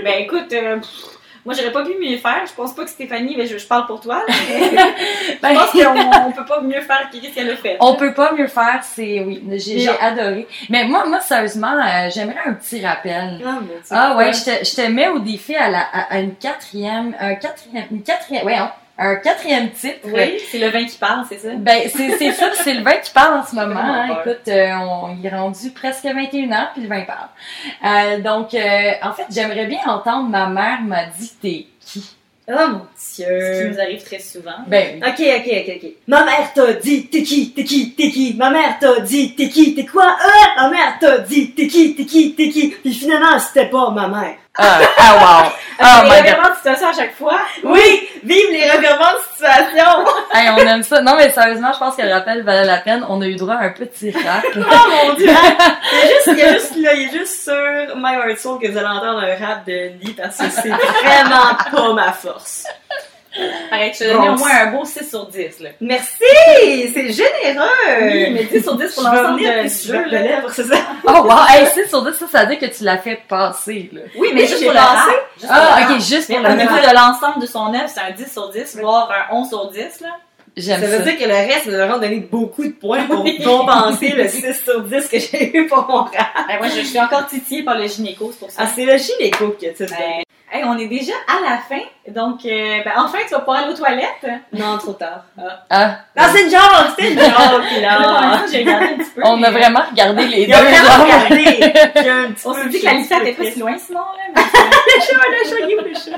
Ben 0.04 0.20
écoute, 0.20 0.52
euh, 0.54 0.78
pff, 0.78 0.90
moi 1.46 1.54
j'aurais 1.56 1.72
pas 1.72 1.84
pu 1.84 1.94
mieux 2.00 2.18
faire. 2.18 2.42
Je 2.48 2.54
pense 2.54 2.74
pas 2.76 2.84
que 2.84 2.90
Stéphanie, 2.90 3.36
mais 3.38 3.48
je, 3.48 3.58
je 3.58 3.66
parle 3.66 3.86
pour 3.88 4.00
toi. 4.02 4.24
là, 4.28 4.34
mais 4.50 4.70
Ben, 5.42 5.50
je 5.50 5.56
pense 5.56 5.72
qu'on 5.72 6.28
on 6.28 6.32
peut 6.32 6.46
pas 6.46 6.62
mieux 6.62 6.82
faire 6.82 7.10
que 7.12 7.18
ce 7.18 7.34
qu'elle 7.34 7.50
a 7.52 7.56
fait. 7.56 7.78
On 7.80 7.96
peut 7.96 8.14
pas 8.14 8.34
mieux 8.34 8.48
faire, 8.48 8.80
c'est 8.84 9.22
oui, 9.22 9.42
j'ai 9.58 9.90
adoré. 9.90 10.48
Mais 10.70 10.86
moi, 10.86 11.06
moi 11.08 11.20
sérieusement, 11.22 11.74
euh, 11.74 12.10
j'aimerais 12.14 12.42
un 12.46 12.54
petit 12.54 12.86
rappel. 12.86 13.42
Ah. 13.46 13.60
Ah 13.92 14.16
ouais, 14.18 14.32
je 14.34 14.44
te, 14.46 14.66
je 14.66 14.76
te 14.76 14.88
mets 14.90 15.08
au 15.08 15.20
défi 15.20 15.56
à, 15.56 15.70
la, 15.70 15.80
à, 15.82 16.14
à 16.16 16.20
une 16.20 16.36
quatrième, 16.36 17.16
un 17.20 17.36
quatrième, 17.36 17.86
une 17.92 18.04
quatrième, 18.04 18.46
ouais, 18.46 18.56
hein, 18.56 18.72
un 19.02 19.16
quatrième 19.16 19.72
titre. 19.72 20.00
Oui, 20.06 20.40
c'est 20.52 20.60
le 20.60 20.68
vin 20.70 20.86
qui 20.86 20.98
parle, 20.98 21.26
c'est 21.30 21.40
ça? 21.40 21.50
Ben, 21.58 21.84
c'est 21.88 22.18
c'est 22.18 22.32
ça, 22.34 22.50
c'est 22.54 22.74
le 22.74 22.84
vin 22.84 22.98
qui 22.98 23.12
parle 23.12 23.40
en 23.40 23.46
ce 23.46 23.56
moment. 23.56 23.80
hein. 23.80 24.18
Écoute, 24.20 24.48
euh, 24.50 24.72
on 24.76 25.16
il 25.20 25.26
est 25.26 25.30
rendu 25.36 25.72
presque 25.72 26.04
21h, 26.06 26.74
puis 26.74 26.84
le 26.84 26.88
vin 26.90 27.02
parle. 27.02 27.30
Euh, 27.86 28.20
donc, 28.20 28.54
euh, 28.54 28.92
en 29.02 29.14
fait, 29.14 29.26
j'aimerais 29.32 29.66
bien 29.68 29.80
entendre 29.88 30.30
ma 30.30 30.48
mère 30.48 30.82
m'a 30.82 31.06
dit 31.06 31.32
t'es 31.42 31.66
qui. 31.80 32.16
Oh 32.52 32.68
mon 32.68 32.82
Ce 32.98 33.18
qui 33.18 33.26
dieu. 33.26 33.70
nous 33.70 33.80
arrive 33.80 34.04
très 34.04 34.18
souvent. 34.18 34.56
Ben, 34.66 35.00
Ok, 35.08 35.20
ok, 35.20 35.46
ok, 35.48 35.74
ok. 35.84 35.90
Ma 36.08 36.26
mère 36.26 36.52
t'a 36.52 36.74
dit 36.74 37.06
t'es 37.06 37.22
qui, 37.22 37.52
t'es 37.52 37.64
qui, 37.64 37.92
t'es 37.94 38.10
qui. 38.10 38.34
Ma 38.34 38.50
mère 38.50 38.80
t'a 38.80 39.00
dit 39.02 39.36
t'es 39.36 39.50
qui, 39.50 39.76
t'es 39.76 39.86
quoi? 39.86 40.18
Ah, 40.20 40.64
ma 40.64 40.70
mère 40.72 40.98
t'a 41.00 41.20
dit 41.20 41.52
t'es 41.52 41.68
qui, 41.68 41.94
t'es 41.96 42.06
qui, 42.06 42.34
t'es 42.34 42.50
qui. 42.50 42.70
Puis 42.70 42.92
finalement, 42.94 43.38
c'était 43.38 43.68
pas 43.70 43.92
ma 43.92 44.08
mère. 44.08 44.36
Ah, 44.58 44.80
ah 44.98 45.44
wow. 45.44 45.52
Oh 45.82 46.02
god. 46.04 46.10
vraiment 46.10 46.50
de 46.50 46.56
situation 46.56 46.90
à 46.90 46.94
chaque 46.94 47.16
fois. 47.16 47.40
Oui, 47.64 48.10
vive 48.22 48.52
les 48.52 48.70
revirements 48.70 49.14
de 49.14 49.34
situation. 49.34 50.06
Hey, 50.34 50.50
on 50.50 50.58
aime 50.58 50.84
ça. 50.84 51.02
Non, 51.02 51.16
mais 51.16 51.30
sérieusement, 51.30 51.72
je 51.72 51.80
pense 51.80 51.96
que 51.96 52.02
le 52.02 52.12
rappel 52.12 52.44
valait 52.44 52.66
la 52.66 52.78
peine. 52.78 53.06
On 53.08 53.22
a 53.22 53.26
eu 53.26 53.36
droit 53.36 53.56
à 53.56 53.64
un 53.64 53.70
petit 53.70 54.12
rap. 54.12 54.44
Oh 54.56 55.08
mon 55.08 55.14
dieu. 55.14 55.30
Il 55.30 55.98
y 55.98 56.02
a 56.02 56.08
juste, 56.08 56.28
il 56.28 56.38
y 56.38 56.42
a 56.42 56.54
juste 56.54 56.76
là, 56.76 56.94
il 56.94 57.02
y 57.04 57.06
a 57.06 57.12
juste 57.12 57.44
sur 57.46 57.96
My 57.96 58.16
Heart 58.16 58.38
Soul 58.38 58.60
que 58.60 58.68
vous 58.68 58.78
allez 58.78 58.88
entendre 58.88 59.20
un 59.20 59.36
rap 59.36 59.66
de 59.66 59.92
Andy 59.94 60.14
parce 60.14 60.38
que 60.38 60.50
c'est 60.50 60.70
vraiment 60.70 61.56
pas 61.72 61.94
ma 61.94 62.12
force. 62.12 62.66
Pareil, 63.70 63.92
je 63.94 64.00
te 64.00 64.04
donnais 64.06 64.28
Bon, 64.28 64.34
au 64.36 64.38
moins 64.38 64.50
un 64.62 64.72
beau 64.72 64.86
6 64.86 65.10
sur 65.10 65.26
10. 65.28 65.60
Là. 65.62 65.70
Merci, 65.82 66.14
c'est 66.94 67.12
généreux. 67.12 67.68
Oui, 68.02 68.30
mais 68.32 68.44
10 68.46 68.64
sur 68.64 68.76
10 68.76 68.94
pour 68.96 69.04
Je 69.04 69.10
l'ensemble 69.10 69.40
de 69.42 69.68
jeu. 69.70 70.06
lèvres, 70.10 70.52
c'est 70.52 70.64
ça. 70.66 70.76
Oh 71.08 71.22
wow. 71.24 71.32
Hey, 71.50 71.68
6 71.68 71.90
sur 71.90 72.04
10, 72.04 72.14
ça, 72.18 72.26
ça 72.32 72.46
veut 72.46 72.56
dire 72.56 72.60
que 72.70 72.76
tu 72.76 72.84
l'as 72.84 72.98
fait 72.98 73.20
passer, 73.28 73.90
là. 73.94 74.02
Oui, 74.18 74.30
mais 74.34 74.42
Oui, 74.42 74.48
juste 74.48 74.64
pour 74.64 74.72
le 74.74 74.78
pensé. 74.78 74.88
rap. 74.88 75.30
Juste 75.38 75.48
pour 75.48 75.56
Ah, 75.62 75.80
le 75.90 75.94
ok, 75.96 76.02
juste 76.02 76.30
Mais 76.30 76.36
pour 76.36 76.46
au 76.46 76.50
le 76.50 76.56
niveau 76.56 76.76
rap. 76.76 76.90
de 76.90 76.96
l'ensemble 76.96 77.42
de 77.42 77.46
son 77.48 77.74
œuvre, 77.74 77.88
c'est 77.88 78.02
un 78.02 78.12
10 78.12 78.32
sur 78.32 78.50
10, 78.50 78.78
voire 78.82 79.10
un 79.32 79.36
11 79.36 79.48
sur 79.50 79.70
10. 79.72 80.02
Là. 80.02 80.10
J'aime 80.58 80.82
Ça 80.82 80.88
ça. 80.90 80.98
veut 80.98 81.04
dire 81.04 81.18
que 81.18 81.24
le 81.26 81.34
reste, 81.36 81.66
ça 81.72 81.86
leur 81.88 82.00
donner 82.00 82.18
beaucoup 82.20 82.64
de 82.66 82.72
points 82.72 83.04
pour 83.04 83.24
Oui. 83.24 83.40
compenser 83.42 84.10
le 84.10 84.28
6 84.28 84.62
sur 84.64 84.82
10 84.82 85.08
que 85.08 85.20
j'ai 85.20 85.56
eu 85.56 85.68
pour 85.68 85.88
mon 85.88 86.00
rap. 86.04 86.14
Ben, 86.48 86.58
moi, 86.58 86.68
je, 86.68 86.82
je 86.82 86.86
suis 86.88 87.00
encore 87.00 87.28
titillée 87.28 87.64
par 87.64 87.78
le 87.78 87.88
gynéco, 87.88 88.30
c'est 88.34 88.40
pour 88.40 88.52
ça. 88.52 88.64
Ah, 88.66 88.70
c'est 88.76 88.84
le 88.86 88.98
gynéco 88.98 89.50
qui 89.60 89.68
a 89.68 89.70
tout 89.70 89.86
Ben, 89.90 90.24
hey, 90.52 90.64
on 90.66 90.78
est 90.78 90.88
déjà 90.88 91.14
à 91.28 91.42
la 91.50 91.58
fin, 91.58 91.82
donc 92.08 92.46
euh, 92.46 92.80
ben, 92.84 92.92
enfin, 92.98 93.20
tu 93.28 93.34
vas 93.34 93.40
pouvoir 93.40 93.64
aller 93.64 93.72
aux 93.74 93.78
toilettes. 93.78 94.26
Non, 94.54 94.78
trop 94.78 94.94
tard. 94.94 95.24
Ah, 95.70 95.98
Non, 96.18 96.24
c'est 96.34 96.44
une 96.44 96.50
joke! 96.52 96.62
C'était 96.98 97.14
une 97.14 97.20
joke, 97.20 97.32
Pour 97.34 97.82
là! 97.82 98.42
j'ai 98.52 98.60
regardé 98.60 98.86
un 98.86 98.98
petit 98.98 99.12
peu. 99.16 99.22
on 99.26 99.44
a 99.44 99.52
vraiment 99.52 99.82
regardé 99.90 100.28
les 100.28 100.48
deux. 100.48 100.54
a 100.54 100.62
vraiment 100.62 101.04
regardé! 101.04 101.74
On 102.46 102.54
s'est 102.54 102.70
dit 102.70 102.80
que 102.80 102.86
la 102.86 102.92
chaud, 102.92 102.98
lissette 102.98 103.18
un 103.18 103.22
était 103.26 103.34
peu 103.34 103.44
pas 103.44 103.52
si 103.52 103.60
loin 103.60 103.78
sinon. 103.78 104.00
Là, 104.00 104.24
mais- 104.36 104.42
Le 104.42 105.02
chat, 105.02 105.14
le 105.30 105.50
chat, 105.50 105.66
il 105.66 105.72
est 105.72 105.76
où, 105.76 105.86
le 105.86 105.94
chat? 105.94 106.18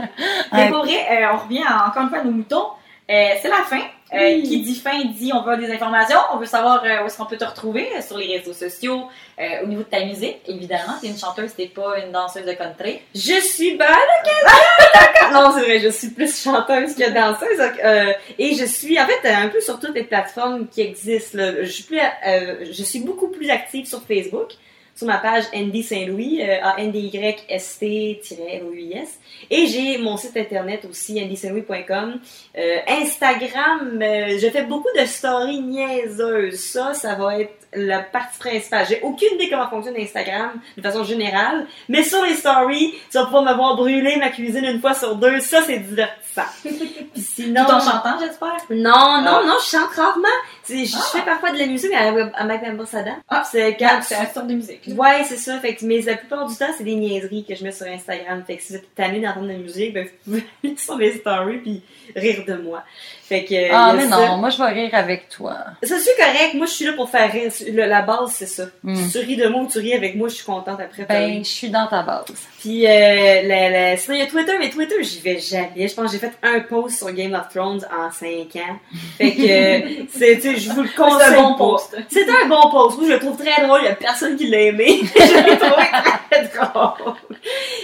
Mais 0.54 0.60
Ouais. 0.63 0.70
pour 0.70 0.84
vrai, 0.86 1.08
euh, 1.12 1.28
on 1.34 1.38
revient 1.38 1.63
encore 1.88 2.04
une 2.04 2.10
fois 2.10 2.20
à 2.20 2.24
nos 2.24 2.32
moutons. 2.32 2.67
Euh, 3.10 3.30
c'est 3.42 3.50
la 3.50 3.64
fin. 3.64 3.82
Euh, 4.14 4.18
Oui. 4.36 4.44
Qui 4.44 4.62
dit 4.62 4.76
fin 4.76 5.06
dit 5.06 5.32
on 5.34 5.42
veut 5.42 5.56
des 5.58 5.72
informations. 5.72 6.18
On 6.34 6.38
veut 6.38 6.46
savoir 6.46 6.84
euh, 6.84 7.02
où 7.02 7.06
est-ce 7.06 7.18
qu'on 7.18 7.26
peut 7.26 7.38
te 7.38 7.46
retrouver 7.46 7.88
sur 8.06 8.18
les 8.18 8.38
réseaux 8.38 8.54
sociaux, 8.54 9.08
euh, 9.40 9.64
au 9.64 9.68
niveau 9.68 9.84
de 9.84 9.88
ta 9.88 10.04
musique. 10.06 10.38
Évidemment, 10.48 10.94
t'es 11.00 11.08
une 11.08 11.18
chanteuse, 11.18 11.54
t'es 11.56 11.68
pas 11.68 11.98
une 12.00 12.12
danseuse 12.12 12.46
de 12.46 12.52
country. 12.54 13.00
Je 13.16 13.40
suis 13.42 13.78
belle, 13.78 13.88
ok? 14.24 15.32
Non, 15.34 15.52
c'est 15.56 15.62
vrai, 15.62 15.80
je 15.80 15.88
suis 15.90 16.10
plus 16.10 16.42
chanteuse 16.44 16.94
que 16.96 17.10
danseuse. 17.10 17.60
euh, 17.84 18.12
et 18.38 18.54
je 18.56 18.66
suis, 18.66 19.00
en 19.00 19.06
fait, 19.08 19.30
un 19.30 19.48
peu 19.48 19.62
sur 19.62 19.80
toutes 19.80 19.96
les 19.96 20.04
plateformes 20.04 20.68
qui 20.68 20.82
existent. 20.82 21.38
Là. 21.38 21.64
Je, 21.64 21.70
suis 21.72 21.84
plus, 21.84 22.00
euh, 22.28 22.66
je 22.70 22.84
suis 22.84 23.00
beaucoup 23.00 23.30
plus 23.30 23.50
active 23.50 23.86
sur 23.88 24.02
Facebook, 24.02 24.52
sur 24.96 25.08
ma 25.08 25.18
page 25.18 25.46
Andy 25.56 25.84
Saint-Louis, 25.84 26.42
euh, 26.42 26.58
A-N-D-Y-S-T-L-O-U-I-S. 27.82 29.20
Et 29.50 29.68
j'ai 29.68 29.98
mon 29.98 30.18
site 30.18 30.38
internet 30.38 30.86
aussi, 30.90 31.22
andysaintlouis.com. 31.24 32.20
Euh, 32.58 32.78
Instagram, 32.88 34.00
euh, 34.02 34.38
je 34.40 34.48
fais 34.50 34.64
beaucoup 34.64 34.90
de 34.98 35.06
stories 35.06 35.62
niaiseuses. 35.62 36.60
Ça, 36.60 36.94
ça 36.94 37.16
va 37.16 37.40
être 37.40 37.54
la 37.74 38.00
partie 38.02 38.38
principale. 38.38 38.86
J'ai 38.90 39.00
aucune 39.02 39.36
idée 39.36 39.50
comment 39.50 39.70
fonctionne 39.70 39.96
Instagram 39.98 40.52
de 40.76 40.82
façon 40.82 41.06
générale, 41.06 41.66
mais 41.88 42.04
sur 42.04 42.22
les 42.26 42.34
stories, 42.36 42.94
tu 43.10 43.18
vas 43.18 43.24
pouvoir 43.26 43.44
me 43.44 43.54
voir 43.54 43.78
brûler 43.78 44.18
ma 44.18 44.28
cuisine 44.30 44.66
une 44.66 44.82
fois 44.82 44.94
sur 44.94 45.16
deux. 45.16 45.40
Ça, 45.40 45.62
c'est 45.66 45.80
divertissant. 45.80 46.42
Puis 47.14 47.22
sinon... 47.22 47.64
Tout 47.66 47.72
en 47.72 47.80
chantant, 47.80 48.20
j'espère? 48.20 48.58
Non, 48.70 49.22
non, 49.24 49.40
Ah. 49.40 49.44
non, 49.48 49.56
je 49.64 49.70
chante 49.70 49.90
rarement. 49.96 50.28
Je, 50.86 50.96
Ah. 50.96 51.00
fais 51.12 51.26
parfois 51.26 51.52
de 51.52 51.58
la 51.60 51.68
musique 51.68 51.92
à, 51.94 52.10
à 52.10 52.44
Mike 52.46 52.64
Ambassador. 52.64 53.14
Ah. 53.30 53.44
c'est 53.50 53.76
quand 53.78 54.00
C'est 54.02 54.16
un 54.16 54.26
sorte 54.28 54.48
de 54.48 54.56
musique. 54.56 54.82
Ouais, 54.96 55.24
c'est 55.26 55.38
ça. 55.38 55.60
Fait 55.60 55.76
que, 55.76 55.86
mais 55.86 56.02
la 56.02 56.18
plupart 56.18 56.48
du 56.48 56.56
temps, 56.56 56.72
c'est 56.78 56.84
des 56.84 56.96
niaiseries 56.96 57.46
que 57.46 57.56
je 57.56 57.64
mets 57.64 57.72
sur 57.72 57.88
Instagram. 57.88 58.44
Fait 58.46 58.58
que 58.58 58.64
si 58.64 58.74
vous 58.74 58.80
êtes 58.80 58.96
tanné 58.96 59.20
d'entendre 59.20 59.48
de 59.48 59.52
la 59.54 59.58
musique, 59.60 59.94
ben, 59.94 60.06
vous 60.06 60.12
pouvez 60.40 60.46
aller 60.64 60.78
sur 60.78 60.98
mes 60.98 61.12
stories 61.14 61.58
puis 61.60 61.82
rire 62.16 62.44
de 62.48 62.56
moi. 62.56 62.84
Fait 63.32 63.46
que, 63.46 63.72
Ah, 63.74 63.94
mais 63.96 64.10
ça. 64.10 64.17
non, 64.28 64.38
moi 64.39 64.50
je 64.50 64.58
vais 64.58 64.70
rire 64.72 64.89
avec 64.91 65.30
toi. 65.30 65.56
Ça, 65.84 65.96
c'est 66.00 66.17
correct. 66.22 66.54
Moi, 66.54 66.65
je 66.65 66.72
suis 66.74 66.84
là 66.86 66.91
pour 66.91 67.10
faire 67.10 67.32
rire. 67.32 67.50
La 67.88 68.02
base, 68.02 68.32
c'est 68.34 68.46
ça. 68.46 68.63
Hmm. 68.84 68.94
Tu 69.10 69.20
ris 69.20 69.38
de 69.38 69.48
moi 69.48 69.62
ou 69.62 69.67
tu 69.67 69.80
ris 69.80 69.94
avec 69.94 70.15
moi, 70.17 70.28
je 70.28 70.34
suis 70.36 70.44
contente 70.44 70.82
après. 70.82 71.06
Ben, 71.08 71.41
je 71.41 71.48
suis 71.50 71.70
dans 71.70 71.88
ta 71.88 72.04
base. 72.04 72.26
Puis, 72.60 72.86
euh, 72.86 73.41
la- 73.44 73.70
la- 73.70 73.96
sinon, 73.96 74.17
il 74.17 74.20
y 74.20 74.24
a 74.24 74.28
Twitter, 74.28 74.52
mais 74.60 74.70
Twitter, 74.70 74.96
j'y 75.02 75.22
vais 75.22 75.39
jamais. 75.39 75.88
Je 75.88 75.94
pense 75.96 76.08
que 76.08 76.12
j'ai 76.12 76.17
fait 76.17 76.34
un 76.44 76.60
post 76.60 76.98
sur 76.98 77.10
Game 77.13 77.34
of 77.34 77.48
Thrones 77.54 77.86
en 77.98 78.12
5 78.12 78.54
ans. 78.58 78.76
Fait 79.17 79.32
que, 79.32 80.08
c'est, 80.20 80.36
tu 80.36 80.41
sais, 80.41 80.56
je 80.58 80.70
vous 80.74 80.82
le 80.82 80.89
conseille. 80.89 81.28
C'est 81.30 81.38
un 81.38 81.41
bon 81.41 81.56
post. 81.56 81.98
C'est 82.10 82.28
un 82.30 82.48
bon 82.50 82.70
post. 82.70 82.98
Moi, 82.98 83.08
je 83.08 83.13
le 83.13 83.20
trouve 83.20 83.38
très 83.38 83.65
drôle. 83.65 83.80
Il 83.84 83.86
y 83.86 83.89
a 83.89 83.96
personne 83.96 84.36
qui 84.36 84.48
l'a 84.48 84.60
aimé. 84.60 85.00
je 85.15 85.50
l'ai 85.50 85.58
trouvé 85.58 85.84
très 86.48 86.48
drôle. 86.48 87.15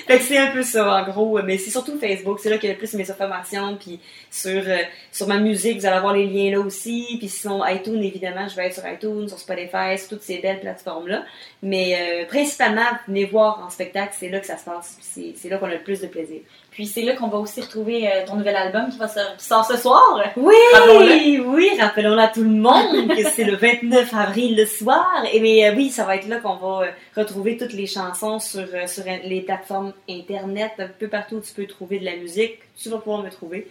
Fait 0.07 0.19
que 0.19 0.23
c'est 0.23 0.37
un 0.37 0.51
peu 0.51 0.63
ça, 0.63 1.01
en 1.01 1.03
gros. 1.03 1.41
Mais 1.43 1.57
c'est 1.57 1.71
surtout 1.71 1.99
Facebook. 1.99 2.39
C'est 2.39 2.49
là 2.49 2.57
qu'il 2.57 2.69
y 2.69 2.71
a 2.71 2.73
le 2.73 2.77
plus 2.77 2.93
mes 2.93 3.09
informations. 3.09 3.75
Puis 3.75 3.99
sur, 4.31 4.63
euh, 4.65 4.77
sur 5.11 5.27
ma 5.27 5.37
musique, 5.37 5.79
vous 5.79 5.85
allez 5.85 5.97
avoir 5.97 6.13
les 6.13 6.25
liens 6.25 6.51
là 6.51 6.59
aussi. 6.59 7.17
Puis 7.19 7.29
sinon, 7.29 7.65
iTunes, 7.65 8.01
évidemment, 8.01 8.47
je 8.47 8.55
vais 8.55 8.67
être 8.67 8.75
sur 8.75 8.87
iTunes, 8.87 9.27
sur 9.27 9.37
Spotify, 9.37 9.97
sur 9.97 10.09
toutes 10.09 10.23
ces 10.23 10.39
belles 10.39 10.61
plateformes-là. 10.61 11.23
Mais 11.61 11.97
euh, 11.99 12.25
principalement, 12.25 12.87
venez 13.07 13.25
voir 13.25 13.63
en 13.65 13.69
spectacle. 13.69 14.13
C'est 14.17 14.29
là 14.29 14.39
que 14.39 14.45
ça 14.45 14.57
se 14.57 14.65
passe. 14.65 14.97
Puis 15.13 15.33
C'est, 15.35 15.49
là 15.49 15.57
qu'on 15.57 15.67
a 15.67 15.73
le 15.73 15.83
plus 15.83 16.01
de 16.01 16.07
plaisir. 16.07 16.39
Puis 16.71 16.85
c'est 16.85 17.01
là 17.01 17.15
qu'on 17.15 17.27
va 17.27 17.39
aussi 17.39 17.59
retrouver 17.61 18.07
euh, 18.07 18.25
ton 18.25 18.35
nouvel 18.35 18.55
album 18.55 18.89
qui 18.91 18.99
va 18.99 19.07
se, 19.07 19.19
qui 19.37 19.45
sort 19.45 19.65
ce 19.65 19.77
soir. 19.77 20.21
Oui, 20.35 21.41
oui, 21.43 21.71
rappelons-le 21.79 22.21
à 22.21 22.27
tout 22.27 22.43
le 22.43 22.49
monde 22.49 23.15
que 23.15 23.23
c'est 23.23 23.45
le 23.45 23.55
29 23.55 24.13
avril 24.13 24.55
le 24.55 24.65
soir. 24.65 25.23
Et 25.33 25.39
mais 25.39 25.67
euh, 25.67 25.73
oui, 25.75 25.89
ça 25.89 26.05
va 26.05 26.15
être 26.15 26.27
là 26.27 26.37
qu'on 26.37 26.55
va 26.55 26.85
retrouver 27.17 27.57
toutes 27.57 27.73
les 27.73 27.87
chansons 27.87 28.39
sur, 28.39 28.61
euh, 28.73 28.87
sur 28.87 29.03
les 29.23 29.41
plateformes 29.41 29.93
internet, 30.09 30.71
un 30.79 30.87
peu 30.87 31.07
partout 31.07 31.35
où 31.35 31.41
tu 31.41 31.53
peux 31.53 31.65
trouver 31.67 31.99
de 31.99 32.05
la 32.05 32.15
musique, 32.15 32.59
tu 32.81 32.89
vas 32.89 32.97
pouvoir 32.97 33.23
me 33.23 33.29
trouver. 33.29 33.67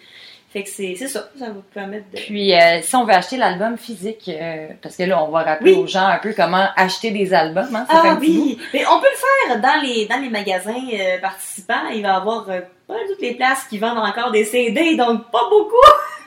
Fait 0.52 0.62
que 0.62 0.68
c'est 0.70 0.94
ça, 0.94 1.06
ça 1.08 1.46
va 1.46 1.50
vous 1.50 1.62
permettre 1.74 2.06
de... 2.12 2.16
Puis, 2.18 2.54
euh, 2.54 2.80
si 2.80 2.94
on 2.96 3.04
veut 3.04 3.12
acheter 3.12 3.36
l'album 3.36 3.76
physique, 3.76 4.30
euh, 4.32 4.68
parce 4.80 4.96
que 4.96 5.02
là, 5.02 5.22
on 5.22 5.28
va 5.28 5.42
rappeler 5.42 5.72
Oui. 5.72 5.78
aux 5.80 5.86
gens 5.86 6.06
un 6.06 6.18
peu 6.18 6.32
comment 6.34 6.66
acheter 6.76 7.10
des 7.10 7.34
albums. 7.34 7.74
Hein, 7.74 7.84
Ah 7.90 8.16
oui, 8.18 8.56
mais 8.72 8.84
on 8.86 8.98
peut 9.00 9.08
le 9.10 9.56
faire 9.56 9.60
dans 9.60 9.82
les 9.82 10.06
dans 10.06 10.16
les 10.22 10.30
magasins 10.30 10.72
euh, 10.94 11.18
participants. 11.20 11.88
Il 11.92 12.02
va 12.02 12.08
y 12.08 12.12
avoir 12.12 12.46
pas 12.46 12.94
toutes 13.08 13.20
les 13.20 13.34
places 13.34 13.64
qui 13.64 13.76
vendent 13.78 13.98
encore 13.98 14.30
des 14.30 14.44
CD, 14.44 14.96
donc 14.96 15.30
pas 15.30 15.46
beaucoup. 15.50 15.74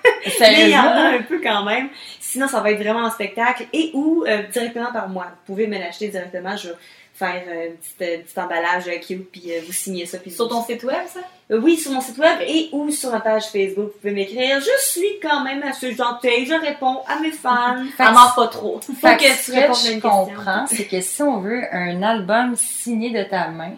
Mais 0.42 0.64
il 0.64 0.70
y 0.70 0.78
en 0.78 0.84
a 0.84 1.10
un 1.18 1.22
peu 1.24 1.40
quand 1.42 1.64
même. 1.64 1.90
Sinon, 2.20 2.48
ça 2.48 2.60
va 2.60 2.72
être 2.72 2.78
vraiment 2.80 3.06
en 3.06 3.10
spectacle 3.12 3.66
et 3.74 3.90
ou 3.94 4.26
directement 4.52 4.92
par 4.94 5.10
moi. 5.10 5.26
Vous 5.30 5.54
pouvez 5.54 5.66
me 5.68 5.78
l'acheter 5.80 6.10
directement. 6.10 6.56
Je 6.56 6.70
faire 7.20 7.44
euh, 7.48 7.68
un 7.68 7.72
petit, 7.76 7.94
euh, 8.12 8.18
petit 8.24 8.40
emballage 8.40 8.86
cute 9.06 9.30
puis 9.32 9.44
euh, 9.52 9.60
vous 9.66 9.74
signez 9.74 10.06
ça. 10.06 10.18
Puis 10.18 10.32
Sur 10.32 10.48
ton 10.50 10.64
site 10.64 10.84
web, 10.84 10.96
ça? 11.08 11.20
Oui, 11.52 11.78
sur 11.78 11.92
mon 11.92 12.02
site 12.02 12.18
web 12.18 12.40
et 12.48 12.70
ou 12.72 12.90
sur 12.92 13.12
ma 13.12 13.20
page 13.20 13.46
Facebook. 13.48 13.86
Vous 13.94 14.00
pouvez 14.00 14.14
m'écrire. 14.14 14.60
Je 14.60 14.84
suis 14.88 15.20
quand 15.22 15.44
même 15.44 15.62
assez 15.64 15.94
gentille. 15.94 16.46
Je 16.46 16.54
réponds 16.54 17.00
à 17.08 17.20
mes 17.20 17.32
fans. 17.32 17.76
Que- 17.98 18.14
manque 18.14 18.36
pas 18.36 18.48
trop. 18.48 18.80
Faut 18.82 18.94
que 18.94 19.46
tu 19.46 19.52
répondes 19.52 19.76
que 19.76 19.80
à 19.80 19.84
je 19.84 19.92
une 19.94 20.02
question. 20.02 20.26
comprends, 20.26 20.66
c'est 20.68 20.86
que 20.86 21.02
si 21.02 21.22
on 21.24 21.40
veut 21.40 21.64
un 21.74 22.02
album 22.04 22.56
signé 22.56 23.10
de 23.10 23.24
ta 23.28 23.48
main, 23.48 23.72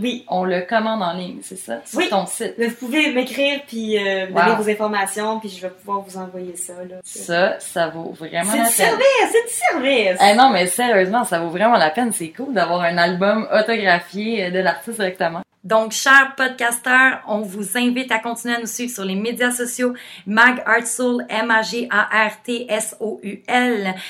Oui. 0.00 0.24
on 0.28 0.44
le 0.44 0.62
commande 0.62 1.02
en 1.02 1.12
ligne, 1.12 1.38
c'est 1.42 1.56
ça? 1.58 1.80
Sur 1.84 1.98
Oui. 1.98 2.08
ton 2.08 2.24
site. 2.26 2.54
Mais 2.58 2.66
Vous 2.68 2.76
pouvez 2.76 3.12
m'écrire 3.12 3.60
puis 3.66 3.98
euh, 3.98 4.26
Wow. 4.26 4.34
donner 4.34 4.54
vos 4.56 4.70
informations 4.70 5.40
puis 5.40 5.48
je 5.48 5.60
vais 5.62 5.70
pouvoir 5.70 6.00
vous 6.00 6.16
envoyer 6.16 6.56
ça. 6.56 6.72
Là. 6.88 6.96
Ça, 7.04 7.58
ça 7.60 7.88
vaut 7.88 8.12
vraiment 8.12 8.50
C'est 8.50 8.58
la 8.58 8.64
du 8.64 8.76
peine. 8.76 8.86
service, 8.86 9.32
c'est 9.32 9.44
du 9.82 9.82
service. 9.82 10.20
Eh 10.30 10.34
non, 10.36 10.50
mais 10.50 10.66
sérieusement, 10.66 11.24
ça 11.24 11.38
vaut 11.40 11.50
vraiment 11.50 11.76
la 11.76 11.90
peine. 11.90 12.12
C'est 12.12 12.28
cool 12.30 12.54
d'avoir 12.54 12.82
un 12.82 12.96
album 12.98 13.46
autographié 13.52 14.50
de 14.50 14.58
l'artiste 14.60 14.98
directement. 14.98 15.40
Donc, 15.64 15.90
chers 15.90 16.36
podcasteurs, 16.36 17.20
on 17.26 17.40
vous 17.40 17.76
invite 17.76 18.12
à 18.12 18.20
continuer 18.20 18.54
à 18.54 18.60
nous 18.60 18.66
suivre 18.66 18.92
sur 18.92 19.04
les 19.04 19.16
médias 19.16 19.50
sociaux 19.50 19.92
Mag 20.24 20.62
Art 20.64 20.86
Soul, 20.86 21.26
M-A-G-A-R-T-S-O-U-L, 21.28 21.94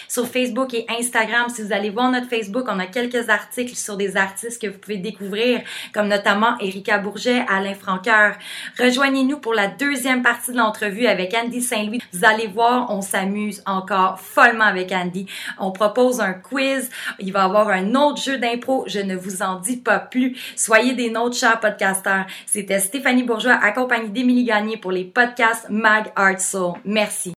sur 0.08 0.28
Facebook 0.28 0.74
et 0.74 0.84
Instagram. 0.90 1.48
Si 1.48 1.62
vous 1.62 1.72
allez 1.72 1.88
voir 1.88 2.10
notre 2.10 2.28
Facebook, 2.28 2.66
on 2.68 2.78
a 2.78 2.84
quelques 2.84 3.30
articles 3.30 3.76
sur 3.76 3.96
des 3.96 4.18
artistes 4.18 4.60
que 4.60 4.66
vous 4.66 4.76
pouvez 4.76 4.98
découvrir, 4.98 5.62
comme 5.94 6.08
notamment 6.08 6.58
Erika 6.58 6.98
Bourget, 6.98 7.46
Alain 7.48 7.72
Franqueur. 7.72 8.34
Rejoignez-nous 8.78 9.38
pour 9.38 9.54
la 9.54 9.68
deuxième 9.68 10.20
partie 10.22 10.52
de 10.52 10.58
l'entrevue 10.58 11.06
avec 11.06 11.32
Andy 11.32 11.62
Saint-Louis. 11.62 12.02
Vous 12.12 12.26
allez 12.26 12.48
voir, 12.48 12.90
on 12.90 13.00
s'amuse 13.00 13.62
encore 13.64 14.20
follement 14.20 14.66
avec 14.66 14.92
Andy. 14.92 15.24
On 15.58 15.72
propose 15.72 16.20
un 16.20 16.34
quiz. 16.34 16.90
Il 17.18 17.32
va 17.32 17.40
y 17.40 17.44
avoir 17.44 17.68
un 17.68 17.94
autre 17.94 18.20
jeu 18.20 18.36
d'impro. 18.36 18.84
Je 18.86 19.00
ne 19.00 19.16
vous 19.16 19.40
en 19.40 19.56
dis 19.56 19.78
pas 19.78 19.98
plus. 19.98 20.36
Soyez 20.54 20.92
des 20.92 21.08
nôtres, 21.08 21.37
chers 21.38 21.60
podcasteurs. 21.60 22.26
C'était 22.46 22.80
Stéphanie 22.80 23.22
Bourgeois, 23.22 23.58
accompagnée 23.62 24.08
d'Émilie 24.08 24.44
Gagné 24.44 24.76
pour 24.76 24.90
les 24.90 25.04
podcasts 25.04 25.66
Mag 25.70 26.06
Art 26.16 26.40
Soul. 26.40 26.74
Merci. 26.84 27.32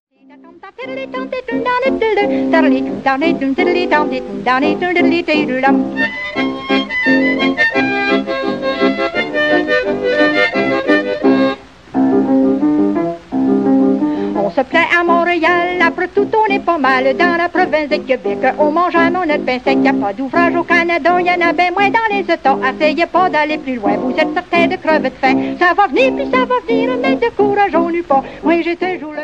Se 14.70 14.98
à 15.00 15.04
Montréal, 15.04 15.80
après 15.84 16.08
tout 16.08 16.28
on 16.34 16.52
est 16.52 16.60
pas 16.60 16.78
mal 16.78 17.16
dans 17.16 17.36
la 17.36 17.48
province 17.48 17.88
de 17.88 17.96
Québec. 17.96 18.38
On 18.58 18.70
mange 18.70 18.94
à 18.94 19.10
notre 19.10 19.44
pain 19.44 19.58
sec, 19.64 19.78
y 19.82 19.88
a 19.88 19.92
pas 19.92 20.12
d'ouvrage 20.12 20.54
au 20.54 20.62
Canada, 20.62 21.20
y 21.20 21.30
en 21.30 21.48
a 21.48 21.52
bien 21.52 21.70
moins 21.70 21.90
dans 21.90 22.08
les 22.10 22.20
États. 22.20 22.58
Essayez 22.74 23.06
pas 23.06 23.28
d'aller 23.28 23.58
plus 23.58 23.76
loin, 23.76 23.96
vous 23.96 24.12
êtes 24.12 24.32
certain 24.34 24.66
de 24.66 24.76
crever 24.76 25.10
de 25.10 25.14
faim. 25.14 25.36
Ça 25.58 25.74
va 25.74 25.86
venir, 25.88 26.14
puis 26.14 26.26
ça 26.30 26.44
va 26.44 26.54
venir, 26.66 26.90
mais 27.00 27.16
de 27.16 27.30
courage 27.36 27.74
on 27.74 27.90
n'eut 27.90 28.02
pas. 28.02 28.22
Moi 28.42 28.62
j'étais 28.62 28.98
jour 28.98 29.12
le. 29.12 29.22